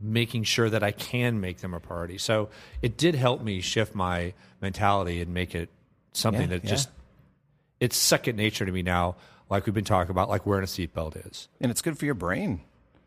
making 0.00 0.44
sure 0.44 0.70
that 0.70 0.82
I 0.82 0.92
can 0.92 1.40
make 1.40 1.58
them 1.58 1.74
a 1.74 1.80
priority. 1.80 2.18
So 2.18 2.50
it 2.82 2.96
did 2.96 3.14
help 3.14 3.42
me 3.42 3.60
shift 3.60 3.94
my 3.94 4.34
mentality 4.60 5.20
and 5.20 5.34
make 5.34 5.54
it 5.54 5.68
something 6.12 6.42
Yeah, 6.42 6.58
that 6.58 6.64
yeah. 6.64 6.70
just, 6.70 6.88
it's 7.80 7.96
second 7.96 8.36
nature 8.36 8.64
to 8.64 8.72
me 8.72 8.82
now, 8.82 9.16
like 9.50 9.66
we've 9.66 9.74
been 9.74 9.84
talking 9.84 10.10
about, 10.10 10.28
like 10.28 10.46
wearing 10.46 10.64
a 10.64 10.66
seatbelt 10.66 11.26
is. 11.28 11.48
and 11.60 11.70
it's 11.70 11.82
good 11.82 11.98
for 11.98 12.04
your 12.04 12.14
brain. 12.14 12.60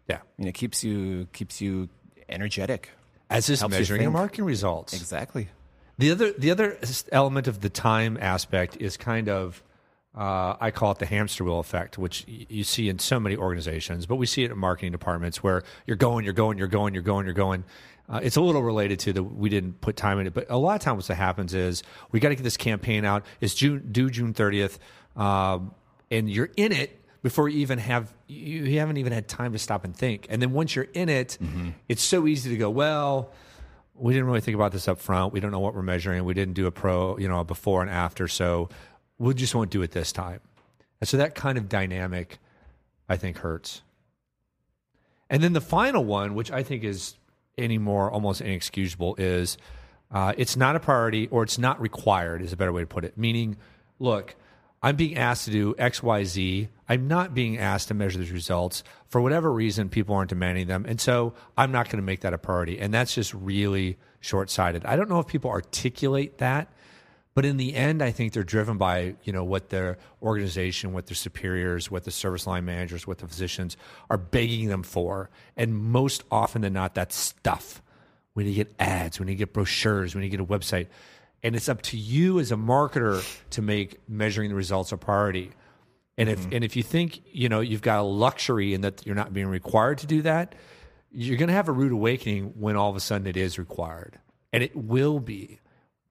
Yeah. 0.09 0.17
I 0.17 0.19
mean, 0.37 0.47
it 0.47 0.53
keeps 0.53 0.83
you 0.83 1.27
keeps 1.31 1.61
you 1.61 1.87
energetic. 2.27 2.89
As 3.29 3.49
is 3.49 3.61
Helps 3.61 3.75
you 3.75 3.79
measuring 3.79 4.01
your 4.01 4.11
marketing 4.11 4.43
results. 4.45 4.93
Exactly. 4.93 5.47
The 5.97 6.11
other 6.11 6.31
the 6.33 6.51
other 6.51 6.77
element 7.11 7.47
of 7.47 7.61
the 7.61 7.69
time 7.69 8.17
aspect 8.19 8.75
is 8.81 8.97
kind 8.97 9.29
of 9.29 9.63
uh, 10.15 10.55
I 10.59 10.71
call 10.71 10.91
it 10.91 10.99
the 10.99 11.05
hamster 11.05 11.43
wheel 11.43 11.59
effect, 11.59 11.97
which 11.97 12.25
y- 12.27 12.45
you 12.49 12.63
see 12.63 12.89
in 12.89 12.99
so 12.99 13.19
many 13.19 13.37
organizations, 13.37 14.05
but 14.05 14.15
we 14.17 14.25
see 14.25 14.43
it 14.43 14.51
in 14.51 14.57
marketing 14.57 14.91
departments 14.91 15.41
where 15.41 15.63
you're 15.87 15.95
going, 15.97 16.25
you're 16.25 16.33
going, 16.33 16.57
you're 16.57 16.67
going, 16.67 16.93
you're 16.93 17.03
going, 17.03 17.25
you're 17.25 17.33
going. 17.33 17.63
Uh, 18.09 18.19
it's 18.21 18.35
a 18.35 18.41
little 18.41 18.61
related 18.61 18.99
to 18.99 19.13
that 19.13 19.23
we 19.23 19.47
didn't 19.47 19.79
put 19.79 19.95
time 19.95 20.19
in 20.19 20.27
it, 20.27 20.33
but 20.33 20.45
a 20.49 20.57
lot 20.57 20.75
of 20.75 20.81
times 20.81 21.07
what 21.07 21.17
happens 21.17 21.53
is 21.53 21.81
we 22.11 22.19
got 22.19 22.29
to 22.29 22.35
get 22.35 22.43
this 22.43 22.57
campaign 22.57 23.05
out. 23.05 23.25
It's 23.39 23.53
June 23.55 23.87
due 23.91 24.09
June 24.09 24.33
30th. 24.33 24.79
Um, 25.15 25.73
and 26.09 26.29
you're 26.29 26.49
in 26.57 26.73
it 26.73 26.99
before 27.23 27.47
you 27.47 27.59
even 27.59 27.79
have 27.79 28.13
you, 28.27 28.63
you 28.65 28.79
haven't 28.79 28.97
even 28.97 29.13
had 29.13 29.29
time 29.29 29.53
to 29.53 29.59
stop 29.59 29.85
and 29.85 29.95
think. 29.95 30.27
And 30.29 30.41
then 30.41 30.51
once 30.51 30.75
you're 30.75 30.87
in 30.93 31.07
it, 31.07 31.37
it's 31.87 32.01
so 32.03 32.27
easy 32.27 32.49
to 32.49 32.57
go, 32.57 32.69
well, 32.69 33.31
we 33.95 34.13
didn't 34.13 34.25
really 34.27 34.41
think 34.41 34.55
about 34.55 34.71
this 34.73 34.87
up 34.87 34.99
front. 34.99 35.31
We 35.31 35.39
don't 35.39 35.51
know 35.51 35.59
what 35.59 35.75
we're 35.75 35.81
measuring. 35.83 36.25
We 36.25 36.33
didn't 36.33 36.55
do 36.55 36.65
a 36.65 36.71
pro, 36.71 37.17
you 37.17 37.27
know, 37.29 37.39
a 37.41 37.43
before 37.45 37.81
and 37.81 37.89
after. 37.91 38.27
So 38.27 38.67
we 39.21 39.35
just 39.35 39.53
won't 39.53 39.69
do 39.69 39.83
it 39.83 39.91
this 39.91 40.11
time. 40.11 40.39
And 40.99 41.07
so 41.07 41.17
that 41.17 41.35
kind 41.35 41.57
of 41.57 41.69
dynamic, 41.69 42.39
I 43.07 43.17
think, 43.17 43.37
hurts. 43.37 43.83
And 45.29 45.43
then 45.43 45.53
the 45.53 45.61
final 45.61 46.03
one, 46.03 46.33
which 46.33 46.51
I 46.51 46.63
think 46.63 46.83
is 46.83 47.15
any 47.57 47.77
more 47.77 48.09
almost 48.09 48.41
inexcusable, 48.41 49.15
is 49.17 49.57
uh, 50.11 50.33
it's 50.37 50.57
not 50.57 50.75
a 50.75 50.79
priority 50.79 51.27
or 51.27 51.43
it's 51.43 51.59
not 51.59 51.79
required, 51.79 52.41
is 52.41 52.51
a 52.51 52.57
better 52.57 52.73
way 52.73 52.81
to 52.81 52.87
put 52.87 53.05
it. 53.05 53.15
Meaning, 53.17 53.57
look, 53.99 54.35
I'm 54.81 54.95
being 54.95 55.15
asked 55.15 55.45
to 55.45 55.51
do 55.51 55.75
X, 55.77 56.01
Y, 56.01 56.23
Z. 56.23 56.69
I'm 56.89 57.07
not 57.07 57.35
being 57.35 57.59
asked 57.59 57.89
to 57.89 57.93
measure 57.93 58.17
these 58.17 58.31
results. 58.31 58.83
For 59.07 59.21
whatever 59.21 59.53
reason, 59.53 59.89
people 59.89 60.15
aren't 60.15 60.29
demanding 60.29 60.65
them. 60.65 60.85
And 60.87 60.99
so 60.99 61.35
I'm 61.55 61.71
not 61.71 61.85
going 61.85 62.01
to 62.01 62.05
make 62.05 62.21
that 62.21 62.33
a 62.33 62.39
priority. 62.39 62.79
And 62.79 62.91
that's 62.91 63.13
just 63.13 63.35
really 63.35 63.97
short 64.19 64.49
sighted. 64.49 64.83
I 64.85 64.95
don't 64.95 65.09
know 65.09 65.19
if 65.19 65.27
people 65.27 65.51
articulate 65.51 66.39
that. 66.39 66.73
But 67.33 67.45
in 67.45 67.57
the 67.57 67.75
end, 67.75 68.01
I 68.01 68.11
think 68.11 68.33
they're 68.33 68.43
driven 68.43 68.77
by 68.77 69.15
you 69.23 69.31
know 69.31 69.43
what 69.43 69.69
their 69.69 69.97
organization, 70.21 70.91
what 70.91 71.05
their 71.05 71.15
superiors, 71.15 71.89
what 71.89 72.03
the 72.03 72.11
service 72.11 72.45
line 72.45 72.65
managers, 72.65 73.07
what 73.07 73.19
the 73.19 73.27
physicians 73.27 73.77
are 74.09 74.17
begging 74.17 74.67
them 74.67 74.83
for, 74.83 75.29
and 75.55 75.73
most 75.73 76.23
often 76.29 76.61
than 76.61 76.73
not, 76.73 76.93
that's 76.93 77.15
stuff. 77.15 77.81
We 78.35 78.43
need 78.43 78.51
to 78.51 78.55
get 78.55 78.75
ads, 78.79 79.19
we 79.19 79.25
need 79.25 79.33
to 79.33 79.37
get 79.37 79.53
brochures, 79.53 80.13
we 80.13 80.21
need 80.21 80.31
to 80.31 80.37
get 80.37 80.43
a 80.43 80.45
website, 80.45 80.87
and 81.41 81.55
it's 81.55 81.69
up 81.69 81.81
to 81.83 81.97
you 81.97 82.39
as 82.39 82.51
a 82.51 82.55
marketer 82.55 83.23
to 83.51 83.61
make 83.61 83.97
measuring 84.09 84.49
the 84.49 84.55
results 84.55 84.91
a 84.91 84.97
priority. 84.97 85.51
And 86.17 86.27
if 86.27 86.39
mm-hmm. 86.39 86.55
and 86.55 86.63
if 86.65 86.75
you 86.75 86.83
think 86.83 87.21
you 87.31 87.47
know 87.47 87.61
you've 87.61 87.81
got 87.81 87.99
a 87.99 88.03
luxury 88.03 88.73
in 88.73 88.81
that 88.81 89.05
you're 89.05 89.15
not 89.15 89.31
being 89.31 89.47
required 89.47 89.99
to 89.99 90.07
do 90.07 90.21
that, 90.23 90.53
you're 91.13 91.37
going 91.37 91.47
to 91.47 91.53
have 91.53 91.69
a 91.69 91.71
rude 91.71 91.93
awakening 91.93 92.53
when 92.59 92.75
all 92.75 92.89
of 92.89 92.97
a 92.97 92.99
sudden 92.99 93.25
it 93.25 93.37
is 93.37 93.57
required, 93.57 94.19
and 94.51 94.61
it 94.63 94.75
will 94.75 95.21
be 95.21 95.60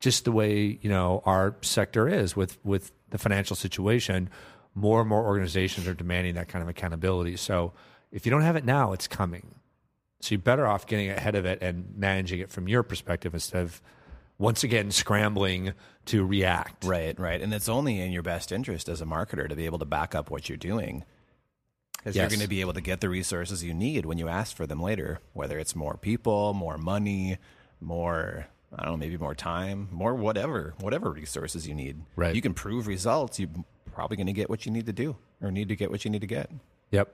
just 0.00 0.25
the 0.25 0.33
way 0.33 0.78
you 0.80 0.90
know 0.90 1.23
our 1.25 1.54
sector 1.62 2.09
is 2.09 2.35
with 2.35 2.59
with 2.64 2.92
the 3.11 3.19
financial 3.19 3.54
situation 3.57 4.28
more 4.75 5.00
and 5.00 5.09
more 5.09 5.25
organizations 5.25 5.87
are 5.87 5.95
demanding 5.95 6.35
that 6.35 6.49
kind 6.49 6.62
of 6.62 6.69
accountability 6.69 7.37
so 7.37 7.73
if 8.11 8.26
you 8.26 8.30
don't 8.30 8.42
have 8.42 8.57
it 8.57 8.64
now 8.64 8.92
it's 8.92 9.07
coming 9.07 9.54
so 10.21 10.35
you're 10.35 10.40
better 10.40 10.66
off 10.66 10.87
getting 10.87 11.11
ahead 11.11 11.35
of 11.35 11.45
it 11.47 11.62
and 11.62 11.95
managing 11.97 12.40
it 12.40 12.50
from 12.50 12.69
your 12.69 12.83
perspective 12.83 13.35
instead 13.35 13.62
of 13.62 13.80
once 14.38 14.64
again 14.64 14.90
scrambling 14.90 15.75
to 16.07 16.25
react 16.25 16.85
Right, 16.85 17.19
right. 17.21 17.40
And 17.40 17.52
it's 17.52 17.69
only 17.69 18.00
in 18.00 18.11
your 18.11 18.23
best 18.23 18.50
interest 18.50 18.88
as 18.88 19.00
a 19.00 19.04
marketer 19.04 19.49
to 19.49 19.54
be 19.54 19.66
able 19.66 19.78
to 19.78 19.85
back 19.85 20.14
up 20.14 20.30
what 20.30 20.49
you're 20.49 20.59
doing. 20.59 21.04
Because 21.99 22.16
you're 22.16 22.28
going 22.28 22.40
to 22.40 22.49
be 22.49 22.62
able 22.62 22.73
to 22.73 22.80
get 22.80 23.02
the 23.02 23.11
resources 23.11 23.62
you 23.62 23.75
need 23.75 24.07
when 24.07 24.16
you 24.16 24.28
ask 24.28 24.57
for 24.57 24.66
them 24.66 24.80
later, 24.80 25.21
whether 25.35 25.59
it's 25.59 25.76
more 25.76 25.99
people, 25.99 26.54
more 26.54 26.78
money, 26.78 27.37
more, 27.78 28.47
I 28.77 28.85
don't 28.85 28.93
know, 28.93 28.97
maybe 28.99 29.17
more 29.17 29.35
time, 29.35 29.89
more 29.91 30.15
whatever, 30.15 30.75
whatever 30.81 31.11
resources 31.11 31.67
you 31.67 31.75
need. 31.75 32.00
Right. 32.17 32.35
You 32.35 32.43
can 32.43 32.55
prove 32.55 32.87
results, 32.87 33.41
you're 33.41 33.50
probably 33.93 34.17
going 34.17 34.29
to 34.29 34.33
get 34.33 34.49
what 34.49 34.65
you 34.65 34.73
need 34.73 34.87
to 34.87 34.93
do 34.93 35.17
or 35.43 35.50
need 35.50 35.69
to 35.69 35.77
get 35.77 35.91
what 35.91 36.05
you 36.05 36.11
need 36.11 36.21
to 36.21 36.27
get. 36.27 36.50
Yep. 36.93 37.12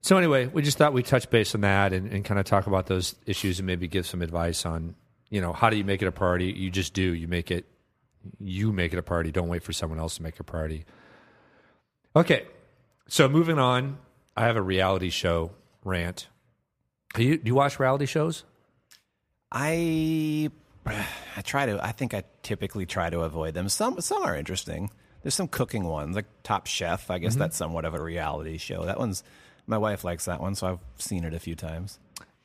So 0.00 0.16
anyway, 0.16 0.46
we 0.46 0.62
just 0.62 0.76
thought 0.76 0.92
we'd 0.92 1.06
touch 1.06 1.30
base 1.30 1.54
on 1.54 1.62
that 1.62 1.92
and, 1.92 2.12
and 2.12 2.24
kind 2.24 2.38
of 2.38 2.46
talk 2.46 2.66
about 2.66 2.86
those 2.86 3.14
issues 3.26 3.58
and 3.58 3.66
maybe 3.66 3.88
give 3.88 4.06
some 4.06 4.22
advice 4.22 4.66
on, 4.66 4.94
you 5.30 5.40
know, 5.40 5.52
how 5.52 5.70
do 5.70 5.76
you 5.76 5.84
make 5.84 6.02
it 6.02 6.06
a 6.06 6.12
priority? 6.12 6.52
You 6.52 6.70
just 6.70 6.92
do. 6.92 7.14
You 7.14 7.26
make 7.26 7.50
it 7.50 7.66
you 8.40 8.72
make 8.72 8.92
it 8.92 8.98
a 8.98 9.02
priority. 9.02 9.32
Don't 9.32 9.48
wait 9.48 9.62
for 9.62 9.72
someone 9.72 9.98
else 9.98 10.16
to 10.16 10.22
make 10.22 10.38
a 10.40 10.44
priority. 10.44 10.84
Okay. 12.16 12.46
So 13.08 13.28
moving 13.28 13.58
on, 13.58 13.98
I 14.36 14.44
have 14.44 14.56
a 14.56 14.62
reality 14.62 15.10
show 15.10 15.52
rant. 15.84 16.28
Do 17.14 17.22
you, 17.22 17.36
do 17.36 17.46
you 17.46 17.54
watch 17.54 17.78
reality 17.78 18.06
shows? 18.06 18.44
I 19.54 20.50
I 20.86 21.40
try 21.42 21.66
to. 21.66 21.82
I 21.82 21.92
think 21.92 22.12
I 22.12 22.24
typically 22.42 22.84
try 22.84 23.08
to 23.08 23.20
avoid 23.20 23.54
them. 23.54 23.68
Some 23.68 24.00
some 24.00 24.22
are 24.22 24.36
interesting. 24.36 24.90
There's 25.22 25.34
some 25.34 25.48
cooking 25.48 25.84
ones, 25.84 26.16
like 26.16 26.26
Top 26.42 26.66
Chef. 26.66 27.10
I 27.10 27.18
guess 27.18 27.32
mm-hmm. 27.32 27.40
that's 27.40 27.56
somewhat 27.56 27.86
of 27.86 27.94
a 27.94 28.02
reality 28.02 28.58
show. 28.58 28.84
That 28.84 28.98
one's 28.98 29.22
my 29.66 29.78
wife 29.78 30.04
likes 30.04 30.26
that 30.26 30.40
one, 30.40 30.54
so 30.54 30.66
I've 30.66 31.02
seen 31.02 31.24
it 31.24 31.32
a 31.32 31.38
few 31.38 31.54
times. 31.54 31.98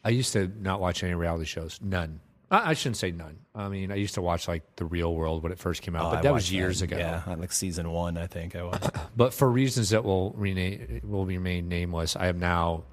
I 0.06 0.10
used 0.10 0.32
to 0.34 0.50
not 0.62 0.80
watch 0.80 1.04
any 1.04 1.13
reality 1.13 1.44
shows. 1.44 1.80
None. 1.82 2.22
I, 2.50 2.70
I 2.70 2.74
shouldn't 2.74 2.96
say 2.96 3.12
none. 3.12 3.39
I 3.54 3.68
mean, 3.68 3.92
I 3.92 3.96
used 3.96 4.13
to 4.13 4.22
watch 4.22 4.48
like 4.48 4.63
The 4.78 4.86
Real 4.86 5.13
World 5.13 5.44
when 5.44 5.51
it 5.51 5.60
first 5.60 5.82
came 5.82 5.96
out, 5.98 6.06
Oh, 6.06 6.10
but 6.12 6.20
I 6.20 6.22
that 6.22 6.34
was 6.34 6.50
years 6.51 6.82
ago. 6.82 6.98
Yeah, 6.98 7.24
like 7.38 7.51
season 7.51 7.92
one, 7.92 8.18
I 8.18 8.28
think 8.28 8.56
I 8.56 8.63
was. 8.63 8.80
But 9.18 9.34
for 9.34 9.51
reasons 9.51 9.89
that 9.89 10.06
will 10.06 10.32
rename, 10.32 11.01
will 11.04 11.25
remain 11.25 11.68
nameless, 11.68 12.16
I 12.16 12.28
am 12.28 12.39
now 12.39 12.86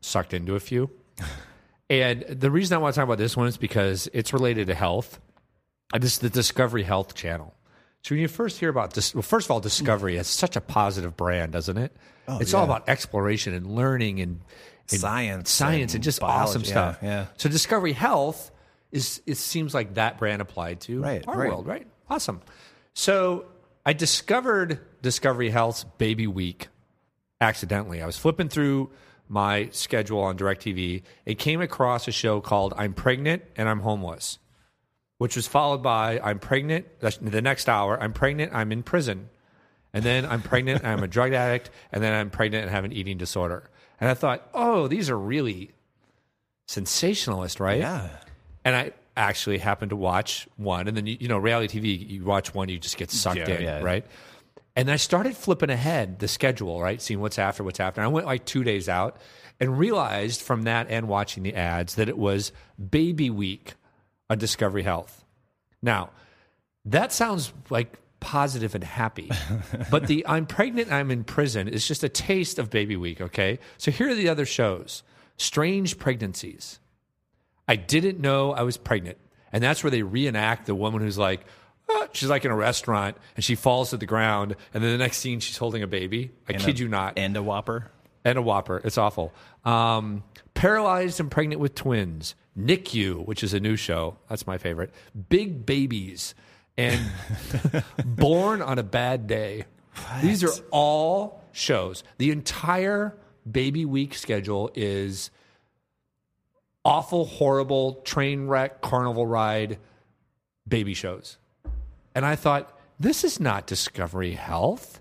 sucked 0.00 0.32
into 0.32 0.54
a 0.54 0.60
few. 0.60 0.90
and 1.90 2.22
the 2.28 2.50
reason 2.50 2.74
I 2.76 2.78
want 2.78 2.94
to 2.94 2.98
talk 3.00 3.04
about 3.04 3.18
this 3.18 3.36
one 3.36 3.46
is 3.48 3.56
because 3.56 4.08
it's 4.12 4.32
related 4.32 4.66
to 4.68 4.74
health. 4.74 5.20
This 5.98 6.14
is 6.14 6.18
the 6.18 6.30
Discovery 6.30 6.82
Health 6.82 7.14
Channel. 7.14 7.54
So 8.02 8.14
when 8.14 8.20
you 8.22 8.28
first 8.28 8.60
hear 8.60 8.68
about 8.68 8.94
this, 8.94 9.14
well, 9.14 9.22
first 9.22 9.46
of 9.46 9.50
all, 9.50 9.60
Discovery 9.60 10.16
has 10.16 10.26
such 10.28 10.54
a 10.56 10.60
positive 10.60 11.16
brand, 11.16 11.52
doesn't 11.52 11.76
it? 11.78 11.96
Oh, 12.28 12.38
it's 12.38 12.52
all 12.54 12.64
about 12.64 12.88
exploration 12.88 13.54
and 13.54 13.74
learning 13.74 14.20
and, 14.20 14.40
and 14.90 15.00
Science 15.00 15.50
science, 15.50 15.92
and, 15.92 15.96
and 15.96 16.04
just 16.04 16.20
biology, 16.20 16.50
awesome 16.50 16.62
yeah, 16.62 16.68
stuff. 16.68 16.98
yeah. 17.02 17.26
So 17.38 17.48
Discovery 17.48 17.92
Health 17.94 18.50
is 18.92 19.20
it 19.26 19.36
seems 19.36 19.74
like 19.74 19.94
that 19.94 20.18
brand 20.18 20.40
applied 20.42 20.80
to 20.82 21.00
Right, 21.02 21.24
our 21.26 21.36
right. 21.38 21.48
world, 21.48 21.66
right? 21.66 21.86
Awesome. 22.08 22.40
So 22.94 23.46
I 23.84 23.94
discovered 23.94 24.78
Discovery 25.02 25.50
Health's 25.50 25.84
Baby 25.84 26.26
Week 26.26 26.68
accidentally. 27.40 28.02
I 28.02 28.06
was 28.06 28.16
flipping 28.18 28.48
through 28.48 28.90
my 29.28 29.68
schedule 29.72 30.20
on 30.20 30.36
DirecTV. 30.38 31.02
It 31.26 31.38
came 31.38 31.60
across 31.60 32.08
a 32.08 32.12
show 32.12 32.40
called 32.40 32.74
I'm 32.76 32.94
Pregnant 32.94 33.42
and 33.56 33.68
I'm 33.68 33.80
Homeless, 33.80 34.38
which 35.18 35.36
was 35.36 35.46
followed 35.46 35.82
by 35.82 36.18
I'm 36.20 36.38
Pregnant. 36.38 36.86
The 37.00 37.42
next 37.42 37.68
hour, 37.68 38.00
I'm 38.02 38.12
pregnant, 38.12 38.52
I'm 38.54 38.72
in 38.72 38.82
prison. 38.82 39.28
And 39.94 40.04
then 40.04 40.26
I'm 40.26 40.42
pregnant, 40.42 40.84
I'm 40.84 41.02
a 41.02 41.08
drug 41.08 41.32
addict. 41.32 41.70
And 41.92 42.02
then 42.02 42.12
I'm 42.12 42.30
pregnant 42.30 42.64
and 42.64 42.70
have 42.70 42.84
an 42.84 42.92
eating 42.92 43.16
disorder. 43.16 43.70
And 44.00 44.08
I 44.10 44.14
thought, 44.14 44.48
oh, 44.54 44.86
these 44.86 45.08
are 45.10 45.18
really 45.18 45.70
sensationalist, 46.66 47.60
right? 47.60 47.78
yeah, 47.78 48.08
And 48.64 48.76
I 48.76 48.92
actually 49.16 49.58
happened 49.58 49.90
to 49.90 49.96
watch 49.96 50.46
one, 50.56 50.86
and 50.86 50.96
then 50.96 51.06
you, 51.06 51.16
you 51.20 51.28
know, 51.28 51.38
reality 51.38 51.80
TV, 51.80 52.08
you 52.08 52.24
watch 52.24 52.54
one, 52.54 52.68
you 52.68 52.78
just 52.78 52.96
get 52.96 53.10
sucked 53.10 53.38
Yeah, 53.38 53.48
in, 53.48 53.62
yeah. 53.62 53.82
right? 53.82 54.06
And 54.78 54.92
I 54.92 54.94
started 54.94 55.36
flipping 55.36 55.70
ahead 55.70 56.20
the 56.20 56.28
schedule, 56.28 56.80
right, 56.80 57.02
seeing 57.02 57.18
what's 57.18 57.36
after, 57.36 57.64
what's 57.64 57.80
after. 57.80 58.00
And 58.00 58.06
I 58.06 58.12
went 58.12 58.26
like 58.26 58.44
two 58.44 58.62
days 58.62 58.88
out 58.88 59.16
and 59.58 59.76
realized 59.76 60.40
from 60.40 60.62
that 60.62 60.86
and 60.88 61.08
watching 61.08 61.42
the 61.42 61.56
ads 61.56 61.96
that 61.96 62.08
it 62.08 62.16
was 62.16 62.52
Baby 62.78 63.28
Week 63.28 63.74
on 64.30 64.38
Discovery 64.38 64.84
Health. 64.84 65.24
Now, 65.82 66.10
that 66.84 67.10
sounds 67.10 67.52
like 67.70 67.98
positive 68.20 68.76
and 68.76 68.84
happy, 68.84 69.32
but 69.90 70.06
the 70.06 70.24
I'm 70.28 70.46
pregnant, 70.46 70.92
I'm 70.92 71.10
in 71.10 71.24
prison 71.24 71.66
is 71.66 71.88
just 71.88 72.04
a 72.04 72.08
taste 72.08 72.60
of 72.60 72.70
Baby 72.70 72.96
Week. 72.96 73.20
Okay, 73.20 73.58
so 73.78 73.90
here 73.90 74.10
are 74.10 74.14
the 74.14 74.28
other 74.28 74.46
shows: 74.46 75.02
Strange 75.38 75.98
Pregnancies. 75.98 76.78
I 77.66 77.74
didn't 77.74 78.20
know 78.20 78.52
I 78.52 78.62
was 78.62 78.76
pregnant. 78.76 79.18
And 79.52 79.64
that's 79.64 79.82
where 79.82 79.90
they 79.90 80.02
reenact 80.02 80.66
the 80.66 80.74
woman 80.74 81.00
who's 81.00 81.18
like, 81.18 81.46
She's 82.12 82.28
like 82.28 82.44
in 82.44 82.50
a 82.50 82.56
restaurant 82.56 83.16
and 83.36 83.44
she 83.44 83.54
falls 83.54 83.90
to 83.90 83.96
the 83.96 84.06
ground. 84.06 84.56
And 84.74 84.82
then 84.82 84.90
the 84.92 84.98
next 84.98 85.18
scene, 85.18 85.40
she's 85.40 85.56
holding 85.56 85.82
a 85.82 85.86
baby. 85.86 86.30
I 86.48 86.52
And 86.54 86.62
kid 86.62 86.76
a- 86.76 86.78
you 86.82 86.88
not. 86.88 87.18
and 87.18 87.36
a 87.36 87.42
Whopper. 87.42 87.90
And 88.24 88.36
a 88.36 88.42
whopper. 88.42 88.80
It's 88.84 88.98
awful. 88.98 89.32
Um, 89.64 90.24
Paralyzed 90.54 91.20
and 91.20 91.30
Pregnant 91.30 91.60
with 91.60 91.74
Twins. 91.74 92.34
NICU, 92.58 93.24
which 93.24 93.42
is 93.44 93.54
a 93.54 93.60
new 93.60 93.76
show. 93.76 94.18
That's 94.28 94.46
my 94.46 94.58
favorite. 94.58 94.92
Big 95.28 95.64
Babies. 95.64 96.34
And 96.76 97.00
Born 98.04 98.60
on 98.60 98.78
a 98.78 98.82
Bad 98.82 99.28
Day. 99.28 99.64
These 100.20 100.42
are 100.44 100.52
all 100.70 101.42
shows. 101.52 102.02
The 102.18 102.30
entire 102.32 103.16
Baby 103.50 103.84
Week 103.84 104.14
schedule 104.14 104.70
is 104.74 105.30
awful, 106.84 107.24
horrible 107.24 107.94
train 108.04 108.46
wreck, 108.48 108.80
carnival 108.82 109.26
ride 109.26 109.78
baby 110.66 110.94
shows. 110.94 111.38
And 112.18 112.26
I 112.26 112.34
thought, 112.34 112.76
this 112.98 113.22
is 113.22 113.38
not 113.38 113.68
Discovery 113.68 114.32
Health. 114.32 115.00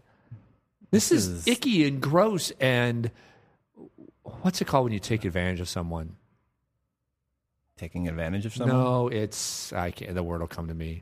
This, 0.92 1.12
is, 1.12 1.28
is- 1.28 1.48
icky 1.48 1.88
and 1.88 2.00
gross. 2.00 2.52
And 2.60 3.10
what's 4.44 4.62
it 4.62 4.66
called 4.66 4.84
when 4.84 4.94
you 4.94 5.00
take 5.00 5.26
advantage 5.26 5.60
of 5.60 5.68
someone? 5.68 6.16
Taking 7.76 8.08
advantage 8.08 8.46
of 8.46 8.54
someone. 8.54 8.78
No, 8.78 9.08
it's 9.08 9.74
I 9.74 9.90
can't. 9.90 10.14
The 10.14 10.22
word 10.22 10.42
will 10.42 10.48
come 10.48 10.68
to 10.68 10.76
me. 10.76 11.02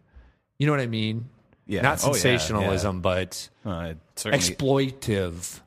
You 0.58 0.68
know 0.68 0.72
what 0.72 0.80
I 0.80 0.88
mean? 0.88 1.26
Yeah. 1.66 1.82
Not 1.82 2.02
Oh, 2.06 2.08
yeah, 2.08 2.14
sensationalism, 2.14 3.02
but 3.02 3.50
yeah. 3.66 3.78
Uh, 3.78 3.84
it 3.88 3.98
certainly 4.16 4.46
exploitive. 4.46 5.60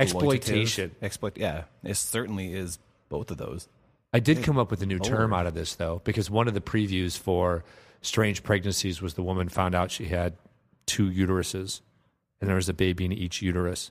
exploitation. 0.00 0.92
Exploit. 1.02 1.36
Yeah, 1.36 1.64
it 1.84 1.98
certainly 1.98 2.54
is 2.54 2.78
both 3.10 3.30
of 3.30 3.36
those. 3.36 3.68
I 4.14 4.20
did 4.20 4.42
come 4.44 4.56
up 4.56 4.70
with 4.70 4.80
a 4.80 4.86
new 4.86 4.98
term 4.98 5.34
out 5.34 5.46
of 5.46 5.52
this 5.52 5.74
though, 5.74 6.00
because 6.04 6.30
one 6.30 6.48
of 6.48 6.54
the 6.54 6.62
previews 6.62 7.18
for 7.18 7.64
strange 8.02 8.42
pregnancies 8.42 9.02
was 9.02 9.14
the 9.14 9.22
woman 9.22 9.48
found 9.48 9.74
out 9.74 9.90
she 9.90 10.06
had 10.06 10.36
two 10.86 11.10
uteruses, 11.10 11.80
and 12.40 12.48
there 12.48 12.56
was 12.56 12.68
a 12.68 12.74
baby 12.74 13.04
in 13.04 13.12
each 13.12 13.42
uterus. 13.42 13.90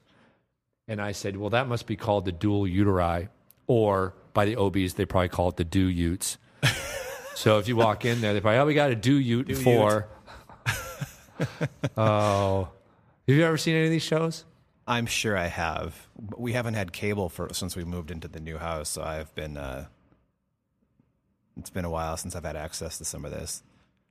And 0.87 1.01
I 1.01 1.11
said, 1.11 1.37
well, 1.37 1.51
that 1.51 1.67
must 1.67 1.85
be 1.85 1.95
called 1.95 2.25
the 2.25 2.31
dual 2.31 2.63
uteri, 2.63 3.29
or 3.67 4.15
by 4.33 4.45
the 4.45 4.55
OBs, 4.55 4.95
they 4.95 5.05
probably 5.05 5.29
call 5.29 5.49
it 5.49 5.57
the 5.57 5.63
do 5.63 5.87
utes. 5.87 6.37
so 7.35 7.59
if 7.59 7.67
you 7.67 7.75
walk 7.75 8.05
in 8.05 8.21
there, 8.21 8.33
they 8.33 8.41
probably, 8.41 8.59
oh, 8.59 8.65
we 8.65 8.73
got 8.73 8.89
a 8.89 8.95
do 8.95 9.13
ute 9.13 9.55
for. 9.57 10.07
oh, 11.97 12.69
have 13.27 13.35
you 13.35 13.43
ever 13.43 13.57
seen 13.57 13.75
any 13.75 13.85
of 13.85 13.91
these 13.91 14.03
shows? 14.03 14.45
I'm 14.87 15.05
sure 15.05 15.37
I 15.37 15.45
have. 15.45 16.07
But 16.19 16.39
we 16.39 16.53
haven't 16.53 16.73
had 16.73 16.91
cable 16.91 17.29
for 17.29 17.53
since 17.53 17.75
we 17.75 17.83
moved 17.83 18.09
into 18.09 18.27
the 18.27 18.39
new 18.39 18.57
house, 18.57 18.89
so 18.89 19.03
I've 19.03 19.33
been. 19.35 19.55
Uh, 19.55 19.85
it's 21.57 21.69
been 21.69 21.85
a 21.85 21.89
while 21.89 22.17
since 22.17 22.35
I've 22.35 22.45
had 22.45 22.55
access 22.55 22.97
to 22.97 23.05
some 23.05 23.25
of 23.25 23.31
this. 23.31 23.61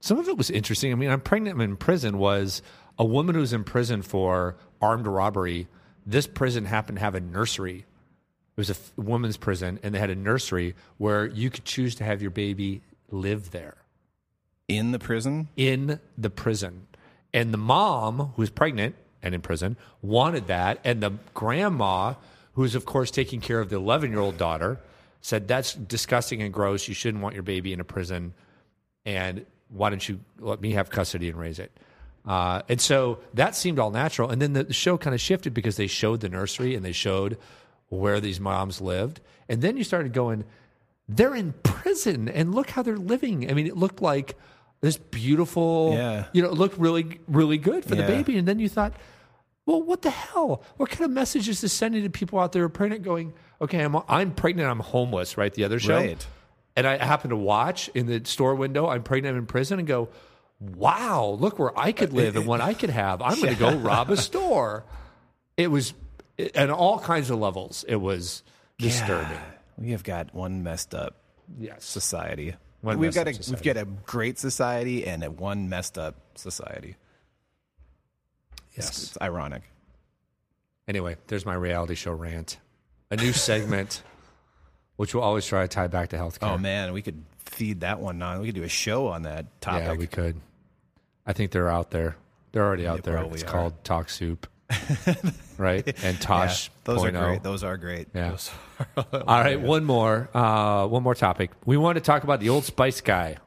Some 0.01 0.17
of 0.19 0.27
it 0.27 0.37
was 0.37 0.49
interesting. 0.49 0.91
I 0.91 0.95
mean, 0.95 1.09
I'm 1.09 1.21
pregnant. 1.21 1.55
I'm 1.55 1.61
in 1.61 1.77
prison. 1.77 2.17
Was 2.17 2.61
a 2.97 3.05
woman 3.05 3.35
who 3.35 3.41
was 3.41 3.53
in 3.53 3.63
prison 3.63 4.01
for 4.01 4.55
armed 4.81 5.07
robbery. 5.07 5.67
This 6.05 6.27
prison 6.27 6.65
happened 6.65 6.97
to 6.97 7.03
have 7.03 7.15
a 7.15 7.19
nursery. 7.19 7.79
It 7.79 8.57
was 8.57 8.69
a 8.69 8.73
f- 8.73 8.93
woman's 8.97 9.37
prison, 9.37 9.79
and 9.83 9.93
they 9.93 9.99
had 9.99 10.09
a 10.09 10.15
nursery 10.15 10.75
where 10.97 11.25
you 11.27 11.49
could 11.49 11.65
choose 11.65 11.95
to 11.95 12.03
have 12.03 12.21
your 12.21 12.31
baby 12.31 12.81
live 13.11 13.51
there 13.51 13.77
In 14.67 14.91
the 14.91 14.99
prison? 14.99 15.47
in 15.55 15.99
the 16.17 16.29
prison. 16.29 16.87
And 17.33 17.53
the 17.53 17.57
mom, 17.57 18.31
who 18.35 18.41
was 18.41 18.49
pregnant 18.49 18.95
and 19.21 19.35
in 19.35 19.41
prison, 19.41 19.77
wanted 20.01 20.47
that. 20.47 20.79
And 20.83 21.01
the 21.01 21.11
grandma, 21.33 22.15
who 22.53 22.61
was, 22.63 22.73
of 22.75 22.85
course, 22.85 23.11
taking 23.11 23.39
care 23.39 23.59
of 23.59 23.69
the 23.69 23.75
11 23.75 24.11
year 24.11 24.19
old 24.19 24.37
daughter, 24.37 24.79
said, 25.21 25.47
That's 25.47 25.73
disgusting 25.75 26.41
and 26.41 26.53
gross. 26.53 26.87
You 26.87 26.93
shouldn't 26.93 27.21
want 27.21 27.35
your 27.35 27.43
baby 27.43 27.71
in 27.71 27.79
a 27.79 27.83
prison. 27.85 28.33
And 29.05 29.45
why 29.69 29.89
don't 29.89 30.07
you 30.07 30.19
let 30.39 30.61
me 30.61 30.71
have 30.71 30.89
custody 30.89 31.29
and 31.29 31.37
raise 31.39 31.59
it? 31.59 31.71
Uh, 32.25 32.61
and 32.67 32.79
so 32.81 33.19
that 33.33 33.55
seemed 33.55 33.79
all 33.79 33.91
natural. 33.91 34.29
And 34.29 34.41
then 34.41 34.53
the, 34.53 34.63
the 34.65 34.73
show 34.73 34.97
kind 34.97 35.13
of 35.13 35.21
shifted 35.21 35.53
because 35.53 35.77
they 35.77 35.87
showed 35.87 36.19
the 36.19 36.29
nursery 36.29 36.75
and 36.75 36.83
they 36.83 36.91
showed 36.91 37.37
where 37.87 38.19
these 38.19 38.39
moms 38.39 38.81
lived. 38.81 39.21
And 39.47 39.61
then 39.61 39.77
you 39.77 39.83
started 39.83 40.13
going, 40.13 40.43
they're 41.07 41.33
in 41.35 41.53
prison 41.63 42.29
and 42.29 42.53
look 42.53 42.69
how 42.71 42.83
they're 42.83 42.97
living. 42.97 43.49
I 43.49 43.53
mean, 43.53 43.65
it 43.67 43.77
looked 43.77 44.01
like 44.01 44.35
this 44.81 44.97
beautiful, 44.97 45.93
Yeah. 45.93 46.25
you 46.33 46.41
know, 46.41 46.49
it 46.49 46.53
looked 46.55 46.77
really, 46.77 47.19
really 47.27 47.57
good 47.57 47.83
for 47.83 47.95
the 47.95 48.03
baby. 48.03 48.37
And 48.37 48.47
then 48.47 48.59
you 48.59 48.69
thought, 48.69 48.93
well, 49.65 49.81
what 49.81 50.01
the 50.03 50.09
hell? 50.09 50.63
What 50.77 50.89
kind 50.89 51.05
of 51.05 51.11
message 51.11 51.49
is 51.49 51.61
this 51.61 51.73
sending 51.73 52.03
to 52.03 52.09
people 52.09 52.39
out 52.39 52.51
there 52.51 52.67
pregnant 52.69 53.03
going, 53.03 53.33
okay, 53.61 53.79
I'm, 53.81 53.95
I'm 54.07 54.31
pregnant, 54.31 54.69
I'm 54.69 54.79
homeless, 54.79 55.37
right? 55.37 55.53
The 55.53 55.63
other 55.63 55.79
show. 55.79 55.95
Right. 55.97 56.25
And 56.79 56.87
I 56.87 56.95
happen 57.03 57.31
to 57.31 57.35
watch 57.35 57.89
in 57.93 58.05
the 58.05 58.21
store 58.23 58.55
window, 58.55 58.87
I'm 58.87 59.03
pregnant, 59.03 59.33
I'm 59.35 59.39
in 59.39 59.45
prison, 59.47 59.79
and 59.79 59.87
go, 59.87 60.07
wow, 60.61 61.35
look 61.37 61.59
where 61.59 61.77
I 61.77 61.91
could 61.91 62.13
live 62.13 62.37
and 62.37 62.45
what 62.45 62.61
I 62.61 62.73
could 62.73 62.89
have. 62.89 63.21
I'm 63.21 63.35
going 63.41 63.53
to 63.53 63.59
go 63.59 63.75
rob 63.77 64.09
a 64.09 64.15
store. 64.15 64.85
It 65.57 65.67
was, 65.69 65.93
at 66.55 66.69
all 66.69 66.97
kinds 66.97 67.29
of 67.31 67.37
levels, 67.37 67.83
it 67.85 67.97
was 67.97 68.43
disturbing. 68.77 69.37
We 69.77 69.91
have 69.91 70.03
got 70.05 70.33
one 70.33 70.63
messed 70.63 70.95
up 70.95 71.17
Yes. 71.59 71.83
society. 71.83 72.55
One 72.79 72.97
we've 72.97 73.13
got 73.13 73.27
a 73.27 73.33
society. 73.33 73.55
we've 73.55 73.73
got 73.75 73.81
a 73.81 73.85
great 74.05 74.39
society 74.39 75.05
and 75.05 75.21
a 75.21 75.29
one 75.29 75.67
messed 75.67 75.97
up 75.97 76.15
society. 76.35 76.95
Yes. 78.77 79.03
It's 79.03 79.17
ironic. 79.21 79.63
Anyway, 80.87 81.17
there's 81.27 81.45
my 81.45 81.55
reality 81.55 81.95
show 81.95 82.13
rant. 82.13 82.57
A 83.11 83.17
new 83.17 83.33
segment, 83.33 84.01
which 84.99 85.15
we'll 85.15 85.23
always 85.23 85.45
try 85.45 85.61
to 85.61 85.67
tie 85.69 85.87
back 85.87 86.09
to 86.09 86.17
healthcare. 86.17 86.51
Oh 86.51 86.57
man, 86.57 86.91
we 86.91 87.01
could 87.01 87.23
feed 87.45 87.79
that 87.81 88.01
one 88.01 88.21
on. 88.21 88.41
We 88.41 88.47
could 88.47 88.55
do 88.55 88.63
a 88.63 88.67
show 88.67 89.07
on 89.07 89.21
that 89.21 89.61
topic. 89.61 89.85
yeah, 89.85 89.93
we 89.93 90.07
could. 90.07 90.35
I 91.25 91.31
think 91.31 91.51
they're 91.51 91.69
out 91.69 91.91
there. 91.91 92.17
They're 92.51 92.65
already 92.65 92.85
out 92.85 93.03
They 93.03 93.11
there. 93.13 93.23
It's 93.31 93.43
are. 93.43 93.45
called 93.45 93.81
Talk 93.85 94.09
Soup, 94.09 94.45
right? 95.57 95.87
And 96.03 96.17
Yeah, 96.17 96.19
Tosh. 96.19 96.69
those 96.83 97.01
are 97.05 97.11
0.0. 97.11 97.23
great. 97.25 97.43
Those 97.43 97.63
are 97.63 97.77
great. 97.77 98.09
Yeah. 98.13 98.31
Those 98.31 98.51
All 99.13 99.39
right, 99.41 99.61
one 99.61 99.85
more. 99.85 100.29
Uh, 100.33 100.85
one 100.87 101.01
more 101.03 101.15
topic. 101.15 101.51
We 101.65 101.77
want 101.77 101.95
to 101.95 102.01
talk 102.01 102.25
about 102.25 102.41
the 102.41 102.49
Old 102.49 102.65
Spice 102.65 102.99
guy. 102.99 103.37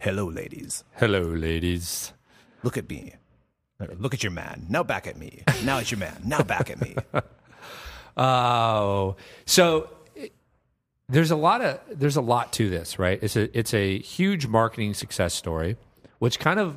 Hello, 0.00 0.24
ladies. 0.26 0.84
Hello, 0.94 1.20
ladies. 1.20 2.14
Look 2.62 2.78
at 2.78 2.88
me. 2.88 3.12
Look 3.98 4.14
at 4.14 4.22
your 4.22 4.32
man. 4.32 4.64
Now 4.70 4.84
back 4.84 5.06
at 5.06 5.18
me. 5.18 5.42
Now 5.64 5.78
it's 5.78 5.90
your 5.90 5.98
man. 5.98 6.22
Now 6.24 6.40
back 6.42 6.70
at 6.70 6.80
me. 6.80 6.96
Oh, 8.16 9.16
so 9.46 9.76
it- 9.78 9.88
there's 11.12 11.30
a 11.30 11.36
lot 11.36 11.60
of 11.60 11.78
there's 11.90 12.16
a 12.16 12.20
lot 12.22 12.52
to 12.54 12.68
this, 12.70 12.98
right? 12.98 13.18
It's 13.22 13.36
a 13.36 13.56
it's 13.56 13.74
a 13.74 13.98
huge 13.98 14.46
marketing 14.46 14.94
success 14.94 15.34
story, 15.34 15.76
which 16.18 16.38
kind 16.38 16.58
of 16.58 16.76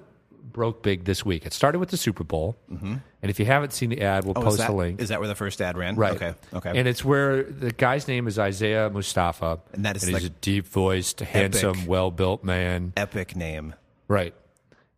broke 0.52 0.84
big 0.84 1.06
this 1.06 1.26
week. 1.26 1.46
It 1.46 1.54
started 1.54 1.80
with 1.80 1.90
the 1.90 1.98
Super 1.98 2.24
Bowl, 2.24 2.56
mm-hmm. 2.72 2.96
and 3.22 3.30
if 3.30 3.40
you 3.40 3.46
haven't 3.46 3.74
seen 3.74 3.90
the 3.90 4.02
ad, 4.02 4.26
we'll 4.26 4.34
Oh, 4.38 4.42
post 4.42 4.60
that, 4.60 4.70
a 4.70 4.74
link. 4.74 5.02
is 5.02 5.10
that 5.10 5.20
where 5.20 5.28
the 5.28 5.36
first 5.36 5.62
ad 5.62 5.78
ran? 5.78 5.96
Right. 5.96 6.14
Okay. 6.16 6.34
Okay. 6.54 6.78
And 6.78 6.88
it's 6.88 7.04
where 7.04 7.44
the 7.44 7.72
guy's 7.72 8.08
name 8.08 8.28
is 8.28 8.38
Isaiah 8.38 8.90
Mustafa, 8.90 9.60
And 9.74 9.86
that 9.86 9.96
is 9.96 10.04
he's 10.04 10.14
like 10.14 10.24
a 10.24 10.30
deep 10.30 10.68
voiced, 10.68 11.22
handsome, 11.22 11.86
well 11.86 12.12
built 12.12 12.44
man. 12.44 12.94
Epic 12.96 13.36
name. 13.36 13.74
Right. 14.08 14.34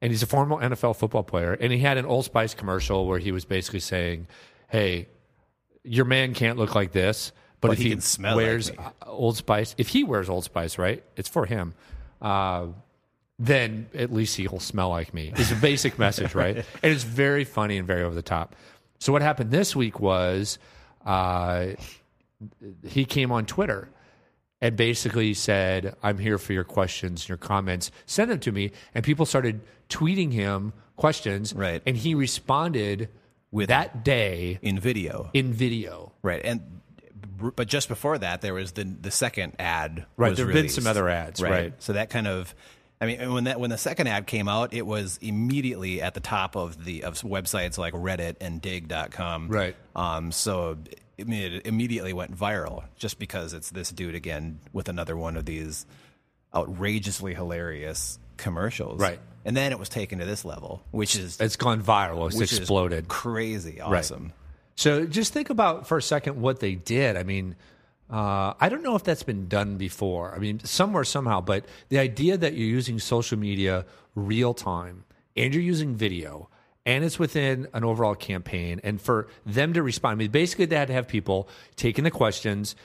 And 0.02 0.12
he's 0.12 0.22
a 0.22 0.28
former 0.28 0.58
NFL 0.58 0.96
football 0.98 1.24
player. 1.24 1.54
And 1.54 1.72
he 1.74 1.80
had 1.80 1.98
an 1.98 2.06
Old 2.06 2.26
Spice 2.26 2.54
commercial 2.54 3.08
where 3.08 3.18
he 3.18 3.32
was 3.32 3.46
basically 3.46 3.80
saying, 3.80 4.28
Hey, 4.68 5.08
your 5.84 6.06
man 6.06 6.34
can't 6.36 6.58
look 6.58 6.76
like 6.76 6.92
this, 6.92 7.32
but, 7.62 7.70
But 7.70 7.72
if 7.74 7.78
he 7.80 7.84
he, 7.86 7.90
can 7.92 8.02
smell 8.02 8.36
like 8.36 8.46
wears 8.46 8.72
me." 8.72 8.78
uh, 8.80 8.90
Old 9.06 9.38
Spice, 9.38 9.74
if 9.78 9.88
he 9.90 10.04
wears 10.04 10.30
Old 10.30 10.44
Spice, 10.44 10.78
right, 10.78 11.04
it's 11.16 11.30
for 11.30 11.46
him. 11.46 11.74
Uh, 12.22 12.68
then 13.40 13.88
at 13.94 14.12
least 14.12 14.36
he'll 14.38 14.60
smell 14.60 14.90
like 14.90 15.14
me. 15.14 15.32
It's 15.36 15.52
a 15.52 15.56
basic 15.56 16.00
message, 16.06 16.34
right? 16.36 16.56
And 16.58 16.66
it's 16.94 17.04
very 17.04 17.44
funny 17.44 17.78
and 17.78 17.86
very 17.86 18.04
over 18.04 18.16
the 18.16 18.22
top. 18.24 18.56
So 19.00 19.12
what 19.14 19.22
happened 19.22 19.52
this 19.52 19.76
week 19.76 20.00
was 20.00 20.58
uh, 21.06 21.68
he 22.88 23.06
came 23.06 23.32
on 23.32 23.46
Twitter 23.46 23.90
and 24.62 24.76
basically 24.76 25.34
said, 25.36 25.96
I'm 26.02 26.18
here 26.18 26.38
for 26.40 26.54
your 26.54 26.64
questions 26.64 27.24
and 27.24 27.30
your 27.30 27.38
comments. 27.38 27.92
Send 28.08 28.32
them 28.32 28.40
to 28.40 28.52
me. 28.52 28.72
And 28.96 29.04
people 29.04 29.26
started 29.28 29.62
tweeting 29.90 30.32
him 30.34 30.74
questions. 30.96 31.54
Right. 31.54 31.82
And 31.86 31.96
he 31.96 32.16
responded 32.16 33.10
With- 33.52 33.70
that 33.70 34.04
day 34.04 34.58
in 34.64 34.80
video. 34.80 35.30
in 35.34 35.54
video. 35.54 36.12
Right. 36.24 36.42
And 36.44 36.82
but 37.56 37.68
just 37.68 37.88
before 37.88 38.18
that, 38.18 38.42
there 38.42 38.54
was 38.54 38.74
the 38.74 38.84
the 38.84 39.12
second 39.12 39.54
ad. 39.60 40.06
Right, 40.18 40.36
there've 40.36 40.52
been 40.52 40.70
some 40.70 40.88
other 40.88 41.10
ads, 41.10 41.42
right. 41.42 41.74
So 41.80 41.94
that 41.94 42.10
kind 42.10 42.28
of, 42.28 42.54
I 43.00 43.06
mean, 43.06 43.34
when 43.34 43.44
that 43.46 43.60
when 43.60 43.70
the 43.70 43.78
second 43.78 44.08
ad 44.08 44.28
came 44.28 44.48
out, 44.48 44.74
it 44.74 44.86
was 44.86 45.18
immediately 45.22 46.02
at 46.02 46.14
the 46.14 46.20
top 46.20 46.56
of 46.56 46.84
the 46.84 47.04
of 47.04 47.16
websites 47.22 47.78
like 47.78 47.94
Reddit 47.94 48.38
and 48.42 48.62
Digg.com. 48.62 49.50
Right. 49.50 49.76
Um. 49.96 50.32
So 50.32 50.78
I 51.20 51.24
mean, 51.24 51.54
it 51.54 51.66
immediately 51.66 52.14
went 52.14 52.36
viral 52.38 52.84
just 52.96 53.20
because 53.20 53.54
it's 53.54 53.72
this 53.72 53.90
dude 53.90 54.16
again 54.16 54.60
with 54.74 54.90
another 54.90 55.18
one 55.18 55.36
of 55.36 55.46
these 55.46 55.86
outrageously 56.54 57.34
hilarious 57.34 58.20
commercials. 58.38 59.00
Right. 59.02 59.20
And 59.46 59.56
then 59.56 59.72
it 59.72 59.80
was 59.80 59.90
taken 59.90 60.20
to 60.20 60.26
this 60.26 60.44
level, 60.44 60.84
which 60.92 61.16
is 61.16 61.40
It's 61.40 61.56
gone 61.56 61.82
viral. 61.82 62.28
It's 62.28 62.40
exploded. 62.54 63.08
crazy 63.08 63.80
awesome. 63.80 64.34
So 64.78 65.08
just 65.08 65.34
think 65.34 65.50
about 65.50 65.88
for 65.88 65.98
a 65.98 66.02
second 66.02 66.40
what 66.40 66.60
they 66.60 66.76
did. 66.76 67.18
I 67.18 67.24
mean, 67.24 67.56
uh, 68.12 68.54
I 68.60 68.70
don't 68.70 68.84
know 68.84 68.96
if 68.96 69.04
that's 69.04 69.24
been 69.24 69.48
done 69.48 69.78
before. 69.78 70.34
I 70.34 70.38
mean, 70.38 70.60
somewhere, 70.64 71.04
somehow, 71.04 71.42
but 71.42 71.66
the 71.90 71.98
idea 71.98 72.38
that 72.38 72.54
you're 72.54 72.70
using 72.70 73.00
social 73.00 73.40
media 73.40 73.86
real 74.16 74.54
time 74.54 75.04
and 75.36 75.54
you're 75.54 75.64
using 75.64 75.96
video 75.96 76.50
and 76.86 77.04
it's 77.04 77.18
within 77.18 77.68
an 77.74 77.84
overall 77.84 78.14
campaign 78.14 78.80
and 78.84 79.02
for 79.02 79.28
them 79.48 79.74
to 79.74 79.82
respond, 79.82 80.14
I 80.14 80.16
mean, 80.16 80.32
basically 80.32 80.66
they 80.66 80.78
had 80.78 80.90
to 80.90 80.94
have 80.94 81.08
people 81.08 81.50
taking 81.76 82.04
the 82.04 82.12
questions, 82.12 82.76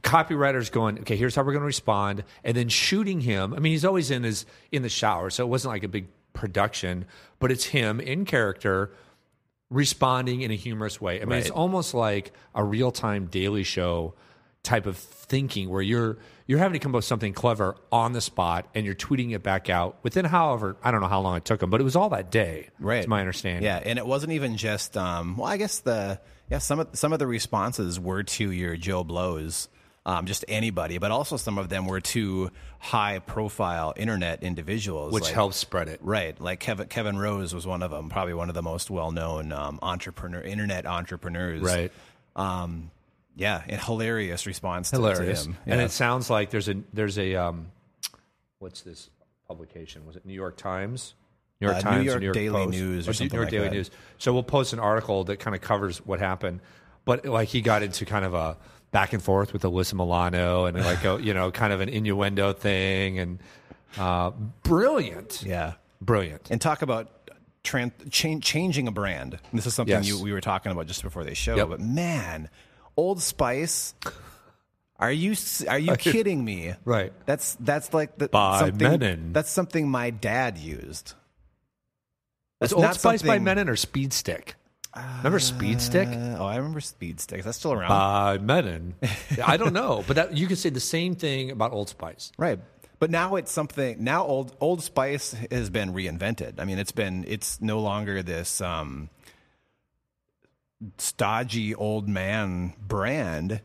copywriters 0.00 0.72
going, 0.72 0.98
okay, 1.00 1.16
here's 1.16 1.34
how 1.34 1.42
we're 1.42 1.52
going 1.52 1.60
to 1.60 1.66
respond, 1.66 2.24
and 2.44 2.56
then 2.56 2.70
shooting 2.70 3.20
him. 3.20 3.52
I 3.52 3.58
mean, 3.58 3.72
he's 3.72 3.84
always 3.84 4.10
in 4.10 4.22
his 4.22 4.46
in 4.72 4.80
the 4.82 4.88
shower, 4.88 5.28
so 5.28 5.44
it 5.44 5.48
wasn't 5.48 5.74
like 5.74 5.84
a 5.84 5.88
big 5.88 6.06
production, 6.32 7.04
but 7.38 7.52
it's 7.52 7.66
him 7.66 8.00
in 8.00 8.24
character 8.24 8.90
responding 9.70 10.42
in 10.42 10.50
a 10.50 10.54
humorous 10.54 11.00
way. 11.00 11.20
I 11.20 11.24
mean, 11.24 11.38
it's 11.38 11.50
almost 11.50 11.94
like 11.94 12.32
a 12.54 12.62
real 12.62 12.92
time 12.92 13.26
Daily 13.26 13.64
Show 13.64 14.14
type 14.62 14.86
of 14.86 14.96
thinking 14.96 15.68
where 15.70 15.82
you're 15.82 16.18
you're 16.46 16.58
having 16.58 16.72
to 16.72 16.78
come 16.80 16.92
up 16.92 16.96
with 16.96 17.04
something 17.04 17.32
clever 17.32 17.76
on 17.92 18.12
the 18.12 18.20
spot 18.20 18.68
and 18.74 18.84
you're 18.84 18.96
tweeting 18.96 19.32
it 19.32 19.42
back 19.42 19.70
out 19.70 19.96
within 20.02 20.24
however 20.24 20.76
I 20.82 20.90
don't 20.90 21.00
know 21.00 21.08
how 21.08 21.20
long 21.20 21.36
it 21.36 21.44
took 21.44 21.62
him, 21.62 21.70
but 21.70 21.80
it 21.80 21.84
was 21.84 21.96
all 21.96 22.08
that 22.10 22.30
day. 22.30 22.68
Right. 22.80 22.98
It's 22.98 23.08
my 23.08 23.20
understanding. 23.20 23.64
Yeah, 23.64 23.80
and 23.84 23.98
it 23.98 24.06
wasn't 24.06 24.32
even 24.32 24.56
just. 24.56 24.96
Um, 24.96 25.36
well, 25.36 25.46
I 25.46 25.56
guess 25.56 25.80
the 25.80 26.20
yeah 26.50 26.58
some 26.58 26.80
of 26.80 26.88
some 26.94 27.12
of 27.12 27.18
the 27.18 27.26
responses 27.26 27.98
were 27.98 28.22
to 28.24 28.50
your 28.50 28.76
Joe 28.76 29.04
Blows, 29.04 29.68
um, 30.06 30.24
just 30.24 30.44
anybody, 30.48 30.96
but 30.98 31.10
also 31.10 31.36
some 31.36 31.58
of 31.58 31.68
them 31.68 31.84
were 31.86 32.00
to 32.00 32.50
high 32.78 33.18
profile 33.18 33.92
internet 33.96 34.42
individuals, 34.42 35.12
Which 35.12 35.24
like- 35.24 35.34
helps 35.34 35.56
spread 35.58 35.88
it. 35.88 36.00
Right, 36.02 36.40
like 36.40 36.60
Kevin 36.60 36.86
Kevin 36.86 37.18
Rose 37.18 37.52
was 37.52 37.66
one 37.66 37.82
of 37.82 37.90
them, 37.90 38.08
probably 38.08 38.32
one 38.32 38.48
of 38.48 38.54
the 38.54 38.62
most 38.62 38.88
well 38.88 39.10
known 39.10 39.52
um, 39.52 39.78
entrepreneur 39.82 40.40
internet 40.40 40.86
entrepreneurs. 40.86 41.60
Right. 41.62 41.92
Um, 42.36 42.90
yeah, 43.34 43.62
and 43.68 43.80
hilarious 43.80 44.46
response. 44.46 44.90
To, 44.90 44.96
Hilarious. 44.96 45.42
To 45.42 45.50
him. 45.50 45.56
And 45.66 45.80
it 45.82 45.90
sounds 45.90 46.30
like 46.30 46.48
there's 46.50 46.68
a 46.68 46.76
there's 46.94 47.18
a 47.18 47.34
um 47.34 47.66
what's 48.60 48.82
this 48.82 49.10
publication? 49.48 50.06
Was 50.06 50.16
it 50.16 50.24
New 50.24 50.32
York 50.34 50.56
Times? 50.56 51.14
New 51.60 51.66
York 51.68 51.76
Uh, 51.76 51.78
New 51.78 51.84
Times, 51.96 52.04
York 52.06 52.20
New 52.20 52.24
York 52.26 52.34
Daily 52.34 52.64
Post, 52.64 52.70
News 52.70 53.06
or 53.06 53.10
New 53.10 53.14
something 53.14 53.34
York 53.36 53.46
like 53.46 53.50
Daily 53.50 53.68
that. 53.68 53.74
News. 53.74 53.90
So 54.18 54.32
we'll 54.32 54.42
post 54.42 54.72
an 54.72 54.78
article 54.78 55.24
that 55.24 55.38
kind 55.38 55.54
of 55.56 55.60
covers 55.62 55.98
what 55.98 56.20
happened. 56.20 56.60
But 57.04 57.24
like 57.26 57.48
he 57.48 57.60
got 57.60 57.82
into 57.82 58.04
kind 58.04 58.24
of 58.24 58.34
a 58.34 58.56
back 58.92 59.12
and 59.12 59.22
forth 59.22 59.52
with 59.52 59.62
Alyssa 59.62 59.94
Milano 59.94 60.64
and 60.66 60.78
like 60.84 61.04
a 61.04 61.20
you 61.22 61.34
know 61.34 61.50
kind 61.50 61.72
of 61.72 61.80
an 61.80 61.88
innuendo 61.88 62.52
thing 62.52 63.18
and 63.18 63.38
uh, 63.98 64.30
brilliant, 64.62 65.42
Yeah. 65.46 65.74
brilliant. 66.00 66.48
And 66.50 66.60
talk 66.60 66.82
about 66.82 67.10
tran- 67.64 67.92
change, 68.10 68.44
changing 68.44 68.88
a 68.88 68.92
brand. 68.92 69.38
This 69.52 69.66
is 69.66 69.74
something 69.74 69.94
Yes. 69.94 70.06
you, 70.08 70.22
we 70.22 70.32
were 70.32 70.40
talking 70.42 70.70
about 70.72 70.86
just 70.86 71.02
before 71.02 71.24
they 71.24 71.34
show. 71.34 71.56
Yep. 71.56 71.68
But 71.70 71.80
man, 71.80 72.48
Old 72.96 73.20
Spice. 73.22 73.94
Are 74.98 75.12
you 75.12 75.32
s- 75.32 75.64
are 75.66 75.78
you 75.78 75.94
kidding 75.98 76.44
me? 76.44 76.74
Right. 76.84 77.12
That's 77.26 77.54
that's 77.60 77.92
like 77.92 78.16
the, 78.18 78.28
By 78.28 78.60
something, 78.60 78.88
Mennen. 79.00 79.32
That's 79.34 79.50
something 79.50 79.90
my 79.90 80.10
dad 80.10 80.56
used. 80.58 81.12
That's 82.60 82.72
Old 82.72 82.94
Spice 82.94 83.22
by 83.22 83.38
Mennen 83.38 83.68
or 83.68 83.76
Speed 83.76 84.12
Stick? 84.14 84.54
Remember 85.18 85.38
Speed 85.38 85.80
Stick? 85.80 86.08
Uh, 86.08 86.36
oh, 86.38 86.46
I 86.46 86.56
remember 86.56 86.80
Speed 86.80 87.20
Stick. 87.20 87.42
That's 87.42 87.58
still 87.58 87.72
around, 87.72 87.88
By 87.88 88.38
Mennen. 88.38 88.92
I 89.44 89.56
don't 89.56 89.72
know, 89.72 90.04
but 90.06 90.16
that, 90.16 90.36
you 90.36 90.46
could 90.46 90.58
say 90.58 90.70
the 90.70 90.80
same 90.80 91.14
thing 91.14 91.50
about 91.50 91.72
Old 91.72 91.88
Spice. 91.88 92.32
right? 92.38 92.58
But 92.98 93.10
now 93.10 93.36
it's 93.36 93.52
something. 93.52 94.02
Now 94.02 94.24
Old 94.24 94.56
Old 94.60 94.82
Spice 94.82 95.34
has 95.50 95.68
been 95.68 95.92
reinvented. 95.92 96.54
I 96.58 96.64
mean, 96.64 96.78
it's 96.78 96.92
been 96.92 97.24
it's 97.28 97.60
no 97.60 97.78
longer 97.80 98.22
this 98.22 98.60
um, 98.62 99.10
stodgy 100.98 101.74
old 101.74 102.08
man 102.08 102.72
brand. 102.80 103.60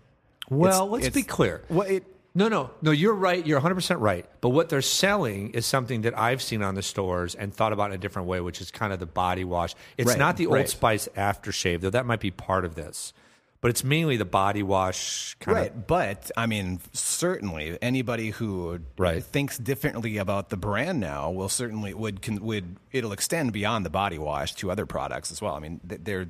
Well, 0.50 0.67
It's- 0.70 0.89
let's 0.91 1.06
it's- 1.08 1.15
be 1.15 1.24
clear. 1.28 1.62
Well, 1.70 1.88
it 1.88 2.04
No, 2.34 2.48
no, 2.48 2.72
no. 2.82 2.91
You're 2.91 3.13
right. 3.13 3.46
You're 3.46 3.58
100 3.58 3.76
percent 3.76 4.00
right. 4.00 4.26
But 4.39 4.50
what 4.50 4.70
they're 4.70 4.82
selling 4.82 5.50
is 5.52 5.65
something 5.65 6.02
that 6.04 6.17
I've 6.17 6.41
seen 6.41 6.63
on 6.63 6.76
the 6.76 6.82
stores 6.82 7.36
and 7.36 7.54
thought 7.54 7.74
about 7.74 7.91
in 7.91 7.96
a 7.96 7.98
different 7.98 8.28
way, 8.28 8.39
which 8.39 8.62
is 8.62 8.72
kind 8.72 8.94
of 8.94 9.00
the 9.00 9.06
body 9.06 9.44
wash. 9.44 9.76
It's 9.98 10.10
Right, 10.10 10.17
not 10.17 10.38
the 10.38 10.48
Old 10.48 10.56
right. 10.56 10.70
Spice 10.70 11.10
aftershave, 11.17 11.82
though. 11.82 11.89
That 11.89 12.06
might 12.06 12.22
be 12.22 12.32
part 12.32 12.63
of 12.63 12.76
this, 12.76 13.12
but 13.60 13.70
it's 13.70 13.84
mainly 13.84 14.15
the 14.15 14.24
body 14.24 14.63
wash 14.63 15.36
kind 15.41 15.58
right. 15.58 15.72
of. 15.72 15.88
But 15.88 16.32
I 16.38 16.46
mean, 16.46 16.80
certainly 16.94 17.78
anybody 17.82 18.30
who 18.30 18.80
Right. 18.98 19.22
thinks 19.22 19.58
differently 19.58 20.15
about 20.17 20.50
the 20.50 20.58
brand 20.58 21.02
now 21.02 21.32
will 21.32 21.50
certainly 21.50 21.94
would 21.94 22.22
can, 22.22 22.41
would 22.46 22.78
it'll 22.94 23.12
extend 23.12 23.52
beyond 23.52 23.86
the 23.86 23.89
body 23.89 24.17
wash 24.17 24.56
to 24.56 24.72
other 24.72 24.86
products 24.86 25.34
as 25.34 25.41
well. 25.41 25.56
I 25.56 25.60
mean, 25.60 25.82
they're 25.84 26.30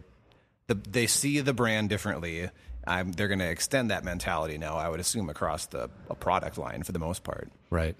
the, 0.66 0.76
they 0.76 1.06
see 1.06 1.40
the 1.42 1.54
brand 1.54 1.90
differently. 1.90 2.50
I'm, 2.88 3.12
they're 3.12 3.28
going 3.28 3.39
to 3.39 3.50
extend 3.50 3.91
that 3.91 4.04
mentality 4.04 4.58
now. 4.58 4.76
I 4.76 4.89
would 4.89 5.00
assume 5.00 5.30
across 5.30 5.67
the 5.67 5.89
a 6.10 6.15
product 6.15 6.58
line 6.58 6.84
for 6.84 6.91
the 6.91 7.00
most 7.00 7.24
part. 7.24 7.52
Right. 7.70 7.96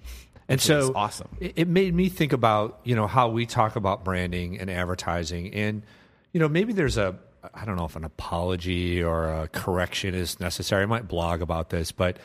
And 0.48 0.60
so 0.60 0.91
awesome. 0.96 1.30
It, 1.39 1.54
it 1.56 1.67
made 1.67 1.94
me 1.94 2.10
think 2.10 2.34
about 2.34 2.82
you 2.84 2.96
know 2.96 3.08
how 3.08 3.30
we 3.30 3.46
talk 3.46 3.76
about 3.76 4.04
branding 4.04 4.60
and 4.60 4.70
advertising, 4.70 5.54
and 5.54 5.84
you 6.34 6.39
know 6.39 6.50
maybe 6.50 6.74
there's 6.74 6.98
a 6.98 7.17
I 7.54 7.65
don't 7.65 7.76
know 7.78 7.86
if 7.86 7.96
an 7.96 8.04
apology 8.04 9.02
or 9.02 9.26
a 9.34 9.48
correction 9.48 10.13
is 10.13 10.39
necessary. 10.39 10.84
I 10.84 10.88
might 10.88 11.08
blog 11.08 11.41
about 11.41 11.70
this, 11.70 11.91
but 11.91 12.17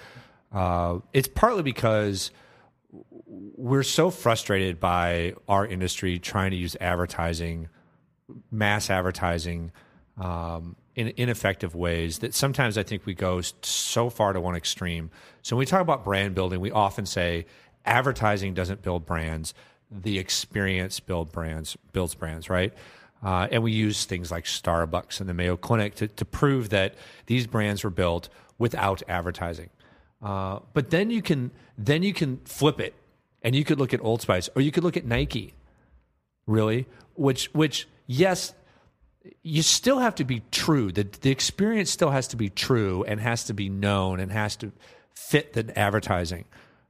uh, 0.53 0.99
it's 1.13 1.29
partly 1.29 1.63
because 1.63 2.31
we're 3.27 3.83
so 3.83 4.11
frustrated 4.11 4.81
by 4.81 5.35
our 5.49 5.67
industry 5.67 6.19
trying 6.19 6.51
to 6.51 6.57
use 6.57 6.77
advertising, 6.81 7.69
mass 8.51 8.91
advertising, 8.91 9.73
um, 10.19 10.77
in 10.97 11.13
ineffective 11.17 11.75
ways 11.75 12.19
that 12.21 12.35
sometimes 12.35 12.77
I 12.79 12.83
think 12.83 13.05
we 13.05 13.15
go 13.15 13.43
so 13.63 14.11
far 14.11 14.33
to 14.33 14.41
one 14.41 14.57
extreme. 14.57 15.11
So 15.43 15.55
when 15.55 15.61
we 15.61 15.67
talk 15.67 15.83
about 15.83 16.05
brand 16.05 16.35
building, 16.35 16.59
we 16.59 16.73
often 16.73 17.05
say 17.05 17.47
advertising 17.85 18.55
doesn't 18.55 18.83
build 18.83 19.07
brands; 19.07 19.55
the 19.91 20.19
experience 20.19 20.99
build 20.99 21.31
brands 21.31 21.77
builds 21.93 22.15
brands, 22.15 22.49
right? 22.49 22.73
Uh, 23.23 23.47
and 23.51 23.63
we 23.63 23.73
use 23.73 24.05
things 24.05 24.31
like 24.31 24.45
Starbucks 24.45 25.21
and 25.21 25.29
the 25.29 25.35
Mayo 25.35 25.57
Clinic 25.57 25.95
to, 25.97 26.09
to 26.09 26.25
prove 26.25 26.71
that 26.71 26.95
these 27.27 27.47
brands 27.47 27.83
were 27.85 27.91
built 27.91 28.29
without 28.59 29.03
advertising. 29.09 29.71
Uh, 30.23 30.61
but 30.73 30.91
then 30.91 31.11
you 31.11 31.23
can 31.23 31.51
then 31.77 32.03
you 32.03 32.15
can 32.15 32.39
flip 32.45 32.81
it, 32.81 32.95
and 33.43 33.55
you 33.55 33.65
could 33.65 33.79
look 33.79 33.93
at 33.93 34.03
Old 34.03 34.23
Spice, 34.23 34.49
or 34.57 34.63
you 34.63 34.73
could 34.73 34.83
look 34.83 34.97
at 34.97 35.05
Nike, 35.05 35.53
really, 36.47 36.87
which 37.15 37.53
which 37.53 37.87
yes, 38.07 38.55
you 39.43 39.63
still 39.63 39.99
have 39.99 40.15
to 40.17 40.25
be 40.25 40.43
true. 40.51 40.93
The 40.93 41.05
the 41.05 41.31
experience 41.31 41.91
still 41.91 42.11
has 42.11 42.29
to 42.29 42.37
be 42.37 42.49
true 42.49 43.05
and 43.05 43.21
has 43.21 43.45
to 43.45 43.55
be 43.55 43.69
known 43.69 44.21
and 44.21 44.31
has 44.33 44.57
to 44.57 44.73
fit 45.15 45.53
the 45.53 45.77
advertising. 45.79 46.45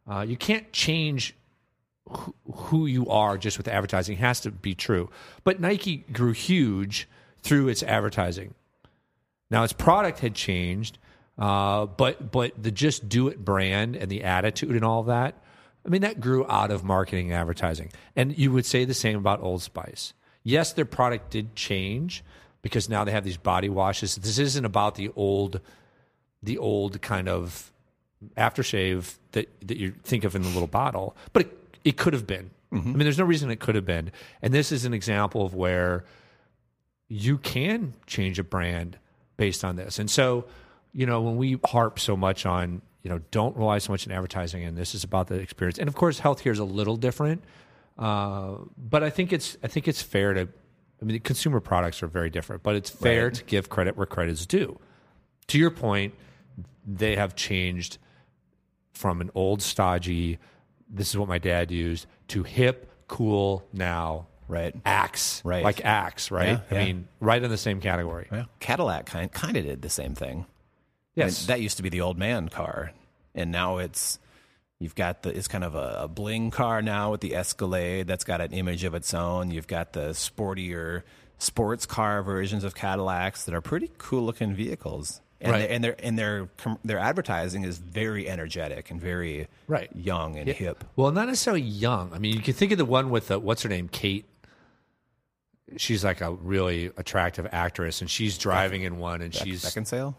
Uh, 0.08 0.20
you 0.20 0.36
can't 0.36 0.72
change 0.72 1.34
who, 2.08 2.34
who 2.52 2.86
you 2.86 3.08
are 3.08 3.36
just 3.38 3.58
with 3.58 3.68
advertising. 3.68 4.16
It 4.16 4.20
has 4.20 4.40
to 4.40 4.50
be 4.50 4.74
true. 4.74 5.10
But 5.44 5.60
Nike 5.60 5.98
grew 6.12 6.32
huge 6.32 7.08
through 7.42 7.68
its 7.68 7.82
advertising. 7.82 8.54
Now 9.50 9.62
its 9.62 9.72
product 9.72 10.20
had 10.20 10.34
changed, 10.34 10.98
uh, 11.38 11.86
but 11.86 12.30
but 12.30 12.60
the 12.60 12.70
just 12.70 13.08
do 13.08 13.28
it 13.28 13.44
brand 13.44 13.96
and 13.96 14.10
the 14.10 14.24
attitude 14.24 14.70
and 14.70 14.84
all 14.84 15.04
that. 15.04 15.42
I 15.84 15.88
mean 15.88 16.02
that 16.02 16.20
grew 16.20 16.46
out 16.48 16.70
of 16.70 16.82
marketing 16.84 17.30
and 17.30 17.40
advertising. 17.40 17.92
And 18.16 18.36
you 18.36 18.50
would 18.52 18.66
say 18.66 18.84
the 18.84 18.94
same 18.94 19.18
about 19.18 19.42
Old 19.42 19.62
Spice. 19.62 20.14
Yes, 20.46 20.72
their 20.72 20.84
product 20.84 21.30
did 21.30 21.56
change 21.56 22.22
because 22.62 22.88
now 22.88 23.02
they 23.02 23.10
have 23.10 23.24
these 23.24 23.36
body 23.36 23.68
washes. 23.68 24.14
This 24.14 24.38
isn't 24.38 24.64
about 24.64 24.94
the 24.94 25.10
old 25.16 25.60
the 26.40 26.56
old 26.58 27.02
kind 27.02 27.28
of 27.28 27.72
aftershave 28.36 29.16
that 29.32 29.48
that 29.66 29.76
you 29.76 29.92
think 30.04 30.22
of 30.22 30.36
in 30.36 30.42
the 30.42 30.48
little 30.48 30.68
bottle, 30.68 31.16
but 31.32 31.42
it, 31.42 31.78
it 31.82 31.96
could 31.96 32.12
have 32.12 32.28
been. 32.28 32.50
Mm-hmm. 32.72 32.88
I 32.88 32.92
mean, 32.92 32.98
there's 33.00 33.18
no 33.18 33.24
reason 33.24 33.50
it 33.50 33.58
could 33.58 33.74
have 33.74 33.84
been. 33.84 34.12
And 34.40 34.54
this 34.54 34.70
is 34.70 34.84
an 34.84 34.94
example 34.94 35.44
of 35.44 35.54
where 35.54 36.04
you 37.08 37.38
can 37.38 37.94
change 38.06 38.38
a 38.38 38.44
brand 38.44 38.98
based 39.36 39.64
on 39.64 39.74
this. 39.74 39.98
And 39.98 40.08
so, 40.08 40.44
you 40.92 41.06
know, 41.06 41.22
when 41.22 41.36
we 41.36 41.58
harp 41.64 41.98
so 41.98 42.16
much 42.16 42.46
on, 42.46 42.82
you 43.02 43.10
know, 43.10 43.20
don't 43.32 43.56
rely 43.56 43.78
so 43.78 43.92
much 43.92 44.06
on 44.06 44.12
advertising, 44.12 44.62
and 44.62 44.78
this 44.78 44.94
is 44.94 45.02
about 45.02 45.26
the 45.26 45.40
experience. 45.40 45.76
And 45.76 45.88
of 45.88 45.96
course, 45.96 46.20
healthcare 46.20 46.52
is 46.52 46.60
a 46.60 46.64
little 46.64 46.96
different, 46.96 47.42
uh, 47.98 48.56
but 48.76 49.02
I 49.02 49.10
think 49.10 49.32
it's 49.32 49.56
I 49.62 49.68
think 49.68 49.88
it's 49.88 50.02
fair 50.02 50.34
to. 50.34 50.48
I 51.00 51.04
mean, 51.04 51.20
consumer 51.20 51.60
products 51.60 52.02
are 52.02 52.06
very 52.06 52.30
different, 52.30 52.62
but 52.62 52.74
it's 52.74 52.88
fair 52.88 53.26
Right. 53.26 53.34
to 53.34 53.44
give 53.44 53.68
credit 53.68 53.96
where 53.96 54.06
credit 54.06 54.32
is 54.32 54.46
due. 54.46 54.78
To 55.48 55.58
your 55.58 55.70
point, 55.70 56.14
they 56.86 57.16
have 57.16 57.36
changed 57.36 57.98
from 58.94 59.20
an 59.20 59.30
old 59.34 59.60
stodgy, 59.60 60.38
this 60.88 61.10
is 61.10 61.18
what 61.18 61.28
my 61.28 61.36
dad 61.36 61.70
used, 61.70 62.06
to 62.28 62.42
hip, 62.44 62.90
cool 63.08 63.62
now, 63.74 64.26
Right. 64.48 64.74
axe, 64.86 65.42
Right. 65.44 65.62
like 65.62 65.84
axe, 65.84 66.30
right? 66.30 66.48
Yeah, 66.48 66.60
I 66.70 66.74
yeah. 66.80 66.84
mean, 66.86 67.08
right 67.20 67.42
in 67.42 67.50
the 67.50 67.58
same 67.58 67.78
category. 67.80 68.28
Yeah. 68.32 68.44
Cadillac 68.60 69.04
kind 69.04 69.30
kind 69.30 69.56
of 69.58 69.64
did 69.66 69.82
the 69.82 69.90
same 69.90 70.14
thing. 70.14 70.30
I 70.30 70.34
mean, 70.40 70.46
Yes, 71.14 71.44
that 71.46 71.60
used 71.60 71.76
to 71.76 71.82
be 71.82 71.90
the 71.90 72.00
old 72.00 72.16
man 72.18 72.48
car, 72.48 72.92
and 73.34 73.52
now 73.52 73.76
it's 73.76 74.18
you've 74.78 74.94
got 74.94 75.22
the 75.22 75.30
it's 75.36 75.48
kind 75.48 75.64
of 75.64 75.74
a, 75.74 75.96
a 76.02 76.08
bling 76.08 76.50
car 76.50 76.82
now 76.82 77.10
with 77.10 77.20
the 77.20 77.34
Escalade 77.34 78.06
that's 78.06 78.24
got 78.24 78.40
an 78.40 78.52
image 78.52 78.84
of 78.84 78.94
its 78.94 79.14
own. 79.14 79.50
You've 79.50 79.66
got 79.66 79.92
the 79.92 80.10
sportier 80.10 81.02
sports 81.38 81.86
car 81.86 82.22
versions 82.22 82.64
of 82.64 82.74
Cadillacs 82.74 83.44
that 83.44 83.54
are 83.54 83.60
pretty 83.60 83.90
cool 83.98 84.24
looking 84.24 84.54
vehicles. 84.54 85.20
And 85.40 85.52
Right. 85.52 85.68
they- 85.68 85.74
and 85.74 85.84
their 85.84 85.96
and 86.02 86.18
their 86.18 86.48
their 86.82 86.98
advertising 86.98 87.64
is 87.64 87.76
very 87.78 88.26
energetic 88.28 88.90
and 88.90 88.98
very 89.00 89.48
Right. 89.66 89.90
young 89.94 90.36
and 90.36 90.48
hip. 90.48 90.82
Well, 90.96 91.10
not 91.12 91.26
necessarily 91.28 91.60
young. 91.62 92.12
I 92.14 92.18
mean, 92.18 92.34
you 92.34 92.40
can 92.40 92.54
think 92.54 92.72
of 92.72 92.78
the 92.78 92.86
one 92.86 93.10
with 93.10 93.28
the 93.28 93.38
what's 93.38 93.62
her 93.62 93.68
name, 93.68 93.88
Kate. 93.88 94.24
She's 95.76 96.04
like 96.04 96.20
a 96.20 96.32
really 96.32 96.86
attractive 96.96 97.46
actress, 97.52 98.00
and 98.00 98.08
she's 98.08 98.38
driving 98.38 98.82
in 98.82 98.98
one, 98.98 99.20
and 99.20 99.34
she's 99.34 99.62
Second 99.62 99.86
sale? 99.88 100.16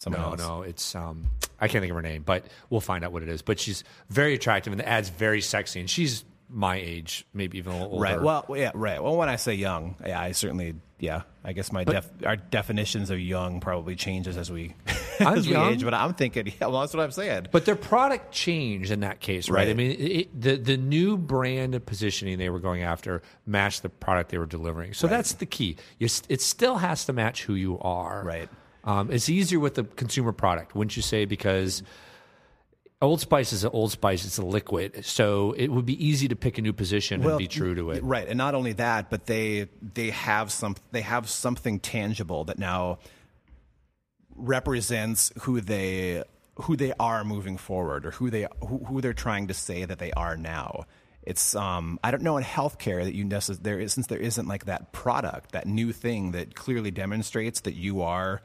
Someone 0.00 0.22
no, 0.22 0.28
else. 0.30 0.40
no, 0.40 0.62
it's 0.62 0.94
um, 0.94 1.30
I 1.60 1.68
can't 1.68 1.82
think 1.82 1.90
of 1.90 1.96
her 1.96 2.02
name, 2.02 2.22
but 2.22 2.46
we'll 2.70 2.80
find 2.80 3.04
out 3.04 3.12
what 3.12 3.22
it 3.22 3.28
is. 3.28 3.42
But 3.42 3.60
she's 3.60 3.84
very 4.08 4.34
attractive, 4.34 4.72
and 4.72 4.80
the 4.80 4.88
ad's 4.88 5.10
very 5.10 5.42
sexy, 5.42 5.78
and 5.78 5.90
she's 5.90 6.24
my 6.48 6.76
age, 6.76 7.26
maybe 7.32 7.58
even 7.58 7.72
a 7.72 7.76
little 7.76 7.92
older. 7.92 8.02
Right. 8.02 8.22
Well, 8.22 8.46
yeah, 8.56 8.70
right. 8.74 9.02
Well, 9.02 9.16
when 9.16 9.28
I 9.28 9.36
say 9.36 9.54
young, 9.54 9.96
yeah, 10.04 10.18
I 10.18 10.32
certainly, 10.32 10.74
yeah, 10.98 11.22
I 11.44 11.52
guess 11.52 11.70
my 11.70 11.84
def, 11.84 12.08
our 12.24 12.36
definitions 12.36 13.10
of 13.10 13.20
young 13.20 13.60
probably 13.60 13.94
changes 13.94 14.36
as 14.36 14.50
we 14.50 14.74
as 15.20 15.46
we 15.46 15.54
age. 15.54 15.84
But 15.84 15.92
I'm 15.92 16.14
thinking, 16.14 16.46
yeah, 16.60 16.68
well, 16.68 16.80
that's 16.80 16.94
what 16.94 17.02
I'm 17.02 17.12
saying. 17.12 17.48
But 17.52 17.66
their 17.66 17.76
product 17.76 18.32
changed 18.32 18.90
in 18.90 19.00
that 19.00 19.20
case, 19.20 19.48
right? 19.50 19.68
I 19.68 19.74
mean, 19.74 19.96
it, 20.00 20.40
the 20.40 20.56
the 20.56 20.76
new 20.76 21.16
brand 21.16 21.74
of 21.74 21.86
positioning 21.86 22.38
they 22.38 22.50
were 22.50 22.60
going 22.60 22.82
after 22.82 23.22
matched 23.46 23.82
the 23.82 23.90
product 23.90 24.30
they 24.30 24.38
were 24.38 24.46
delivering. 24.46 24.94
So 24.94 25.06
that's 25.06 25.34
the 25.34 25.46
key. 25.46 25.76
You, 25.98 26.08
it 26.28 26.40
still 26.40 26.76
has 26.76 27.04
to 27.04 27.12
match 27.12 27.44
who 27.44 27.54
you 27.54 27.78
are. 27.80 28.24
Right. 28.24 28.48
Um, 28.84 29.10
it's 29.10 29.28
easier 29.28 29.60
with 29.60 29.74
the 29.74 29.84
consumer 29.84 30.32
product, 30.32 30.74
wouldn't 30.74 30.96
you 30.96 31.02
say? 31.02 31.24
Because 31.24 31.82
Old 33.02 33.20
Spice 33.20 33.52
is 33.52 33.64
an 33.64 33.70
Old 33.72 33.92
Spice; 33.92 34.24
it's 34.24 34.38
a 34.38 34.44
liquid, 34.44 35.04
so 35.04 35.52
it 35.52 35.68
would 35.68 35.86
be 35.86 36.04
easy 36.04 36.28
to 36.28 36.36
pick 36.36 36.58
a 36.58 36.62
new 36.62 36.72
position 36.72 37.24
and 37.24 37.38
be 37.38 37.48
true 37.48 37.74
to 37.74 37.90
it. 37.90 38.02
Right, 38.02 38.28
and 38.28 38.36
not 38.36 38.54
only 38.54 38.72
that, 38.74 39.08
but 39.08 39.26
they 39.26 39.68
they 39.80 40.10
have 40.10 40.52
some 40.52 40.76
they 40.92 41.00
have 41.00 41.28
something 41.28 41.80
tangible 41.80 42.44
that 42.44 42.58
now 42.58 42.98
represents 44.34 45.32
who 45.40 45.60
they 45.60 46.24
who 46.56 46.76
they 46.76 46.92
are 47.00 47.24
moving 47.24 47.56
forward 47.56 48.04
or 48.04 48.10
who 48.10 48.28
they 48.28 48.46
who, 48.60 48.78
who 48.78 49.00
they're 49.00 49.14
trying 49.14 49.46
to 49.48 49.54
say 49.54 49.84
that 49.84 49.98
they 49.98 50.12
are 50.12 50.36
now. 50.36 50.84
It's 51.22 51.54
um, 51.54 51.98
I 52.04 52.10
don't 52.10 52.22
know 52.22 52.36
in 52.36 52.44
healthcare 52.44 53.04
that 53.04 53.14
you 53.14 53.24
necess- 53.24 53.62
there 53.62 53.78
is 53.78 53.94
since 53.94 54.08
there 54.08 54.18
isn't 54.18 54.46
like 54.46 54.66
that 54.66 54.92
product, 54.92 55.52
that 55.52 55.66
new 55.66 55.92
thing 55.92 56.32
that 56.32 56.54
clearly 56.54 56.90
demonstrates 56.90 57.60
that 57.60 57.74
you 57.74 58.02
are 58.02 58.42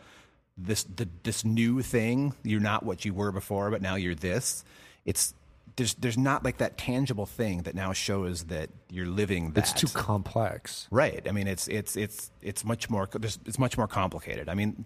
this 0.58 0.84
the, 0.84 1.08
this 1.24 1.44
new 1.44 1.82
thing. 1.82 2.34
You're 2.44 2.60
not 2.60 2.84
what 2.84 3.06
you 3.06 3.14
were 3.14 3.32
before, 3.32 3.72
but 3.72 3.82
now 3.82 3.96
you're 3.96 4.16
this. 4.16 4.64
It's 5.06 5.34
there's 5.76 5.94
there's 5.96 6.18
not 6.18 6.44
like 6.44 6.58
that 6.58 6.78
tangible 6.78 7.26
thing 7.26 7.64
that 7.64 7.76
now 7.76 7.94
shows 7.94 8.46
that 8.46 8.70
you're 8.90 9.06
living 9.06 9.52
that. 9.52 9.62
It's 9.62 9.74
too 9.74 9.88
complex. 9.88 10.88
Right. 10.92 11.26
I 11.28 11.32
mean, 11.32 11.48
it's 11.48 11.68
it's 11.68 11.96
it's 11.96 12.32
it's 12.42 12.64
much 12.64 12.90
more 12.90 13.10
it's 13.14 13.60
much 13.60 13.78
more 13.78 13.88
complicated. 13.88 14.48
I 14.50 14.54
mean, 14.54 14.86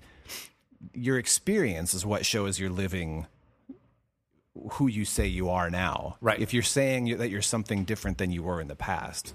your 0.93 1.17
experience 1.17 1.93
is 1.93 2.05
what 2.05 2.25
shows 2.25 2.59
you're 2.59 2.69
living 2.69 3.27
who 4.73 4.87
you 4.87 5.05
say 5.05 5.27
you 5.27 5.49
are 5.49 5.69
now. 5.69 6.17
Right. 6.21 6.39
If 6.39 6.53
you're 6.53 6.63
saying 6.63 7.17
that 7.17 7.29
you're 7.29 7.41
something 7.41 7.83
different 7.83 8.17
than 8.17 8.31
you 8.31 8.43
were 8.43 8.59
in 8.59 8.67
the 8.67 8.75
past. 8.75 9.33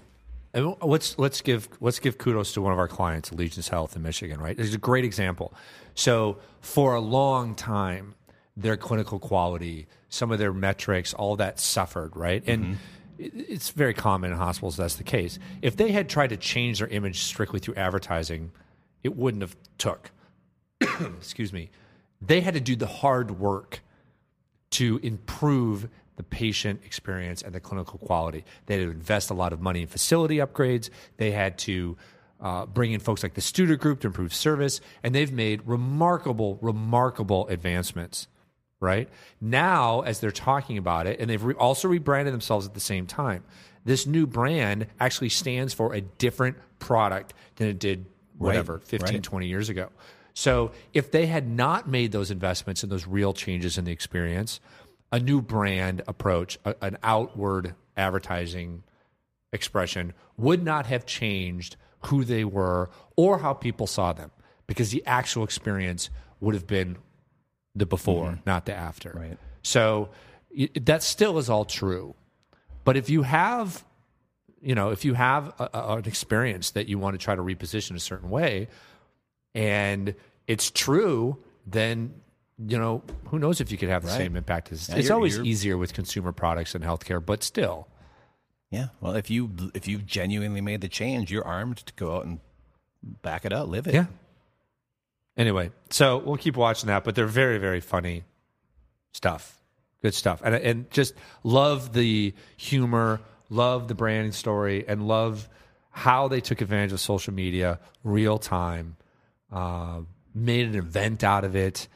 And 0.55 0.73
let's 0.81 1.19
let's 1.19 1.41
give 1.41 1.67
let's 1.81 1.99
give 1.99 2.17
kudos 2.17 2.53
to 2.53 2.61
one 2.61 2.71
of 2.71 2.79
our 2.79 2.87
clients, 2.87 3.29
Allegiance 3.29 3.67
Health 3.67 3.97
in 3.97 4.01
Michigan. 4.01 4.39
Right, 4.39 4.57
it's 4.57 4.73
a 4.73 4.77
great 4.77 5.03
example. 5.03 5.53
So 5.95 6.37
for 6.61 6.95
a 6.95 7.01
long 7.01 7.55
time, 7.55 8.15
their 8.55 8.77
clinical 8.77 9.19
quality, 9.19 9.87
some 10.07 10.31
of 10.31 10.39
their 10.39 10.53
metrics, 10.53 11.13
all 11.13 11.35
that 11.35 11.59
suffered. 11.59 12.15
Right, 12.15 12.41
and 12.47 12.63
mm-hmm. 12.63 12.75
it- 13.19 13.49
it's 13.49 13.69
very 13.71 13.93
common 13.93 14.31
in 14.31 14.37
hospitals 14.37 14.77
that's 14.77 14.95
the 14.95 15.03
case. 15.03 15.39
If 15.61 15.75
they 15.75 15.91
had 15.91 16.07
tried 16.07 16.29
to 16.29 16.37
change 16.37 16.79
their 16.79 16.87
image 16.87 17.23
strictly 17.23 17.59
through 17.59 17.75
advertising, 17.75 18.53
it 19.03 19.13
wouldn't 19.17 19.41
have 19.41 19.57
took. 19.77 20.11
Excuse 20.81 21.51
me. 21.51 21.69
They 22.21 22.39
had 22.39 22.53
to 22.53 22.61
do 22.61 22.77
the 22.77 22.87
hard 22.87 23.39
work 23.39 23.81
to 24.71 25.01
improve 25.03 25.89
the 26.15 26.23
patient 26.23 26.81
experience 26.85 27.41
and 27.41 27.53
the 27.53 27.59
clinical 27.59 27.99
quality. 27.99 28.45
They 28.65 28.79
had 28.79 28.85
to 28.85 28.91
invest 28.91 29.29
a 29.29 29.33
lot 29.33 29.53
of 29.53 29.61
money 29.61 29.81
in 29.81 29.87
facility 29.87 30.37
upgrades. 30.37 30.89
They 31.17 31.31
had 31.31 31.57
to 31.59 31.97
uh, 32.39 32.65
bring 32.65 32.93
in 32.93 32.99
folks 32.99 33.23
like 33.23 33.33
the 33.33 33.41
Studer 33.41 33.77
Group 33.79 34.01
to 34.01 34.07
improve 34.07 34.33
service, 34.33 34.81
and 35.03 35.13
they've 35.13 35.31
made 35.31 35.61
remarkable, 35.65 36.57
remarkable 36.61 37.47
advancements. 37.47 38.27
Right 38.81 39.09
now, 39.39 40.01
as 40.01 40.19
they're 40.19 40.31
talking 40.31 40.77
about 40.77 41.07
it, 41.07 41.19
and 41.19 41.29
they've 41.29 41.41
re- 41.41 41.55
also 41.55 41.87
rebranded 41.87 42.33
themselves 42.33 42.67
at 42.67 42.73
the 42.73 42.81
same 42.81 43.07
time. 43.07 43.43
This 43.85 44.05
new 44.05 44.27
brand 44.27 44.87
actually 44.99 45.29
stands 45.29 45.73
for 45.73 45.93
a 45.93 46.01
different 46.01 46.57
product 46.77 47.33
than 47.55 47.69
it 47.69 47.79
did 47.79 48.05
whatever 48.37 48.79
15, 48.79 49.15
right. 49.15 49.23
20 49.23 49.47
years 49.47 49.69
ago. 49.69 49.89
So 50.33 50.71
if 50.93 51.11
they 51.11 51.25
had 51.27 51.47
not 51.47 51.87
made 51.87 52.11
those 52.11 52.29
investments 52.29 52.83
and 52.83 52.91
those 52.91 53.07
real 53.07 53.33
changes 53.33 53.77
in 53.77 53.85
the 53.85 53.93
experience, 53.93 54.59
a 55.11 55.19
new 55.19 55.41
brand 55.41 56.01
approach, 56.07 56.57
a, 56.65 56.75
an 56.81 56.97
outward 57.03 57.75
advertising 57.97 58.83
expression 59.53 60.13
would 60.37 60.63
not 60.63 60.85
have 60.85 61.05
changed 61.05 61.77
who 62.07 62.23
they 62.23 62.43
were 62.43 62.89
or 63.15 63.39
how 63.39 63.53
people 63.53 63.87
saw 63.87 64.13
them 64.13 64.31
because 64.67 64.91
the 64.91 65.03
actual 65.05 65.43
experience 65.43 66.09
would 66.39 66.53
have 66.53 66.67
been 66.67 66.97
the 67.73 67.85
before, 67.85 68.31
mm-hmm. 68.31 68.41
not 68.45 68.65
the 68.65 68.73
after. 68.73 69.11
Right. 69.15 69.37
So 69.63 70.09
that 70.81 71.03
still 71.03 71.37
is 71.37 71.49
all 71.49 71.65
true. 71.65 72.15
But 72.83 72.97
if 72.97 73.09
you 73.09 73.23
have, 73.23 73.83
you 74.61 74.75
know, 74.75 74.91
if 74.91 75.03
you 75.05 75.13
have 75.13 75.53
a, 75.59 75.69
a- 75.73 75.97
an 75.97 76.05
experience 76.05 76.71
that 76.71 76.87
you 76.87 76.99
want 76.99 77.19
to 77.19 77.23
try 77.23 77.35
to 77.35 77.41
reposition 77.41 77.95
a 77.95 77.99
certain 77.99 78.29
way, 78.29 78.67
and 79.53 80.15
it's 80.47 80.69
true, 80.69 81.37
then 81.65 82.13
you 82.57 82.77
know 82.77 83.01
who 83.27 83.39
knows 83.39 83.59
if 83.61 83.71
you 83.71 83.77
could 83.77 83.89
have 83.89 84.03
the 84.03 84.09
Right. 84.09 84.17
same 84.17 84.35
impact. 84.35 84.71
As, 84.71 84.87
Yeah, 84.89 84.95
it's 84.95 85.05
you're- 85.05 85.15
always 85.15 85.35
you're- 85.37 85.47
easier 85.49 85.77
with 85.77 85.93
consumer 85.93 86.31
products 86.31 86.73
and 86.75 86.83
healthcare, 86.83 87.23
but 87.25 87.43
still, 87.43 87.87
Yeah. 88.71 88.87
Well, 88.99 89.15
if 89.15 89.29
you 89.29 89.51
if 89.73 89.87
you 89.87 89.99
genuinely 89.99 90.59
made 90.61 90.81
the 90.81 90.89
change, 90.89 91.31
you're 91.31 91.45
armed 91.45 91.77
to 91.77 91.93
go 91.93 92.15
out 92.17 92.25
and 92.25 92.39
back 93.21 93.45
it 93.45 93.53
up, 93.53 93.67
live 93.69 93.87
it. 93.87 93.93
yeah. 93.93 94.07
Anyway, 95.37 95.71
so 95.89 96.17
we'll 96.17 96.37
keep 96.37 96.55
watching 96.55 96.87
that, 96.87 97.03
but 97.03 97.13
they're 97.15 97.25
very, 97.27 97.57
very 97.57 97.81
funny 97.81 98.23
stuff. 99.11 99.61
Good 100.01 100.13
stuff, 100.13 100.41
and 100.43 100.53
and 100.55 100.91
just 100.91 101.13
love 101.43 101.93
the 101.93 102.33
humor, 102.57 103.21
love 103.49 103.87
the 103.87 103.95
branding 103.95 104.31
story, 104.33 104.85
and 104.87 105.07
love 105.07 105.49
how 105.89 106.27
they 106.27 106.41
took 106.41 106.61
advantage 106.61 106.91
of 106.91 106.99
social 106.99 107.33
media, 107.33 107.79
real 108.03 108.37
time, 108.37 108.97
uh, 109.51 110.01
made 110.33 110.67
an 110.67 110.75
event 110.75 111.23
out 111.23 111.43
of 111.43 111.55
it. 111.55 111.87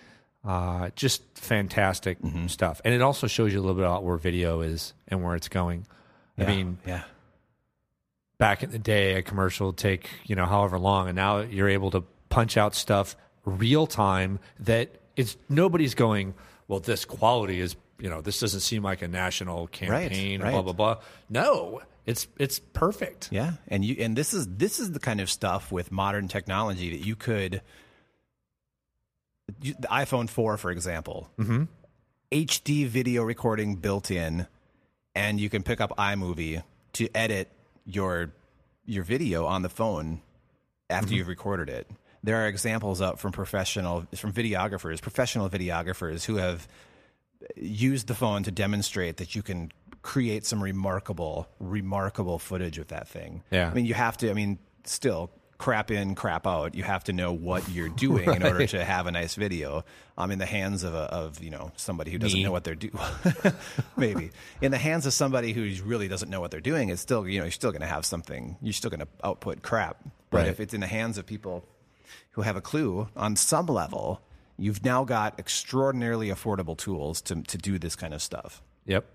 Uh, 0.50 0.90
just 0.96 1.22
fantastic 1.36 2.18
stuff, 2.48 2.82
and 2.84 2.92
it 2.92 3.04
also 3.04 3.28
shows 3.28 3.54
you 3.54 3.60
a 3.60 3.62
little 3.62 3.76
bit 3.76 3.86
about 3.86 4.04
where 4.04 4.18
video 4.18 4.62
is 4.62 4.96
and 5.08 5.24
where 5.24 5.36
it's 5.36 5.48
going. 5.48 5.86
I 6.40 6.46
mean, 6.46 6.80
yeah. 6.88 7.04
back 8.40 8.64
in 8.64 8.72
the 8.72 8.80
day, 8.80 9.14
a 9.14 9.22
commercial 9.22 9.68
would 9.68 9.78
take 9.78 10.10
you 10.26 10.36
know 10.36 10.46
however 10.46 10.80
long, 10.80 11.08
and 11.08 11.16
now 11.16 11.42
you're 11.42 11.70
able 11.70 11.92
to 11.92 12.02
punch 12.30 12.58
out 12.58 12.74
stuff 12.74 13.16
real 13.46 13.86
time 13.86 14.40
that 14.62 14.90
it's 15.16 15.38
nobody's 15.50 15.94
going. 15.94 16.34
Well, 16.68 16.80
this 16.80 17.06
quality 17.06 17.60
is 17.60 17.76
you 18.00 18.10
know 18.10 18.22
this 18.22 18.40
doesn't 18.40 18.62
seem 18.62 18.82
like 18.82 19.04
a 19.04 19.08
national 19.08 19.68
campaign. 19.68 20.42
right. 20.42 20.52
Blah 20.52 20.64
blah 20.64 20.74
blah. 20.74 20.98
No, 21.30 21.82
it's 22.08 22.28
it's 22.40 22.58
perfect. 22.58 23.30
Yeah, 23.32 23.54
and 23.68 23.86
you 23.86 23.98
and 24.00 24.16
this 24.16 24.34
is 24.34 24.48
this 24.48 24.80
is 24.80 24.94
the 24.94 25.00
kind 25.00 25.22
of 25.22 25.30
stuff 25.30 25.72
with 25.72 25.92
modern 25.92 26.28
technology 26.28 26.90
that 26.90 27.06
you 27.06 27.16
could. 27.16 27.62
The 29.60 29.88
iPhone 29.90 30.30
four, 30.30 30.58
for 30.58 30.72
example, 30.72 31.30
Mm-hmm. 31.38 31.64
HD 32.32 32.86
video 32.86 33.24
recording 33.24 33.76
built 33.76 34.12
in, 34.12 34.46
and 35.16 35.40
you 35.40 35.50
can 35.50 35.64
pick 35.64 35.82
up 35.82 35.96
iMovie 35.98 36.64
to 36.94 37.10
edit 37.16 37.50
your 37.86 38.32
your 38.86 39.04
video 39.04 39.46
on 39.46 39.62
the 39.62 39.70
phone 39.70 40.22
after 40.90 41.08
Mm-hmm. 41.08 41.16
you've 41.16 41.28
recorded 41.28 41.70
it. 41.70 41.88
There 42.24 42.36
are 42.38 42.48
examples 42.48 43.02
up 43.02 43.18
from 43.20 43.32
professional 43.32 44.06
from 44.16 44.32
videographers, 44.34 45.02
professional 45.02 45.50
videographers 45.50 46.26
who 46.26 46.36
have 46.36 46.68
used 47.56 48.08
the 48.08 48.14
phone 48.16 48.44
to 48.44 48.52
demonstrate 48.52 49.18
that 49.18 49.34
you 49.36 49.42
can 49.42 49.72
create 50.02 50.46
some 50.46 50.62
remarkable, 50.62 51.48
remarkable 51.60 52.38
footage 52.40 52.78
with 52.78 52.90
that 52.90 53.08
thing. 53.08 53.44
Yeah. 53.52 53.70
I 53.70 53.74
mean, 53.74 53.86
you 53.86 53.94
have 53.94 54.18
to, 54.18 54.30
I 54.30 54.34
mean, 54.34 54.60
still 54.84 55.30
crap 55.60 55.92
in, 55.92 56.16
crap 56.16 56.48
out. 56.48 56.74
You 56.74 56.82
have 56.84 57.04
to 57.04 57.14
know 57.14 57.32
what 57.34 57.70
you're 57.70 57.90
doing 57.90 58.28
in 58.34 58.42
order 58.44 58.66
to 58.66 58.84
have 58.84 59.06
a 59.06 59.12
nice 59.12 59.36
video. 59.36 59.84
Um, 60.18 60.32
in 60.32 60.40
the 60.40 60.46
hands 60.46 60.84
of 60.84 60.94
a, 60.96 60.98
of, 60.98 61.42
you 61.42 61.50
know, 61.50 61.72
somebody 61.78 62.12
who 62.12 62.18
doesn't 62.18 62.38
Me. 62.38 62.44
know 62.44 62.52
what 62.52 62.64
they're 62.66 62.76
doing. 62.76 62.98
Maybe. 63.98 64.32
In 64.62 64.72
the 64.72 64.78
hands 64.78 65.06
of 65.06 65.14
somebody 65.14 65.54
who 65.54 65.70
really 65.86 66.08
doesn't 66.10 66.30
know 66.30 66.42
what 66.42 66.50
they're 66.52 66.60
doing, 66.60 66.90
it's 66.90 67.02
still, 67.02 67.26
you 67.28 67.38
know, 67.40 67.46
you're 67.46 67.52
still 67.52 67.72
going 67.72 67.82
to 67.82 67.88
have 67.88 68.06
something, 68.06 68.58
you're 68.62 68.74
still 68.74 68.90
going 68.90 69.00
to 69.02 69.08
output 69.24 69.62
crap. 69.62 69.98
But 70.30 70.40
Right. 70.40 70.48
if 70.48 70.60
it's 70.60 70.74
in 70.74 70.82
the 70.82 70.88
hands 70.88 71.18
of 71.18 71.26
people 71.26 71.66
who 72.32 72.42
have 72.42 72.56
a 72.58 72.62
clue 72.62 73.08
on 73.16 73.36
some 73.38 73.68
level, 73.68 74.22
you've 74.58 74.84
now 74.84 75.04
got 75.06 75.40
extraordinarily 75.40 76.28
affordable 76.30 76.78
tools 76.78 77.22
to, 77.22 77.42
to 77.44 77.58
do 77.58 77.80
this 77.80 77.96
kind 77.96 78.14
of 78.14 78.22
stuff. 78.22 78.62
Yep. 78.88 79.06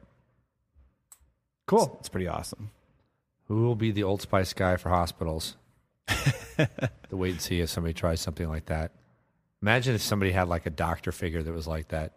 Cool. 1.66 1.96
It's 2.00 2.08
pretty 2.08 2.28
awesome. 2.28 2.70
Who 3.48 3.62
will 3.66 3.76
be 3.76 3.90
the 3.90 4.02
Old 4.02 4.22
Spice 4.22 4.52
guy 4.54 4.76
for 4.76 4.88
hospitals? 4.88 5.56
to 6.56 6.68
wait 7.16 7.32
and 7.32 7.40
see 7.40 7.60
if 7.60 7.70
somebody 7.70 7.94
tries 7.94 8.20
something 8.20 8.48
like 8.48 8.66
that. 8.66 8.92
Imagine 9.62 9.94
if 9.94 10.02
somebody 10.02 10.30
had 10.32 10.48
like 10.48 10.66
a 10.66 10.70
doctor 10.70 11.12
figure 11.12 11.42
that 11.42 11.52
was 11.52 11.66
like 11.66 11.88
that. 11.88 12.12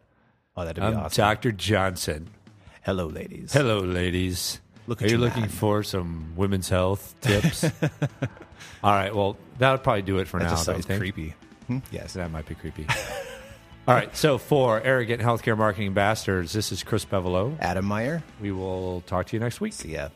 Oh, 0.55 0.65
that'd 0.65 0.75
be 0.75 0.81
I'm 0.81 0.97
awesome. 0.97 1.21
Dr. 1.21 1.51
Johnson. 1.51 2.29
Hello, 2.83 3.07
ladies. 3.07 3.53
Hello, 3.53 3.79
ladies. 3.79 4.59
Look 4.87 5.01
Are 5.01 5.07
you 5.07 5.17
looking 5.17 5.41
man. 5.41 5.49
for 5.49 5.83
some 5.83 6.33
women's 6.35 6.69
health 6.69 7.15
tips? 7.21 7.63
All 8.83 8.91
right. 8.91 9.13
Well, 9.13 9.37
that 9.59 9.71
would 9.71 9.83
probably 9.83 10.01
do 10.01 10.17
it 10.19 10.27
for 10.27 10.39
That 10.39 10.45
now. 10.45 10.49
just 10.51 10.65
sounds 10.65 10.85
creepy. 10.85 11.35
Hmm? 11.67 11.79
Yes. 11.91 12.13
That 12.13 12.31
might 12.31 12.45
be 12.45 12.55
creepy. 12.55 12.87
All 13.87 13.93
right. 13.93 14.15
So 14.15 14.37
for 14.37 14.81
arrogant 14.81 15.21
healthcare 15.21 15.57
marketing 15.57 15.93
bastards, 15.93 16.53
this 16.53 16.71
is 16.71 16.83
Chris 16.83 17.05
Bevolo. 17.05 17.57
Adam 17.59 17.85
Meyer. 17.85 18.23
We 18.41 18.51
will 18.51 19.01
talk 19.07 19.27
to 19.27 19.35
you 19.35 19.39
next 19.41 19.59
week. 19.61 19.73
See 19.73 19.93
ya. 19.93 20.09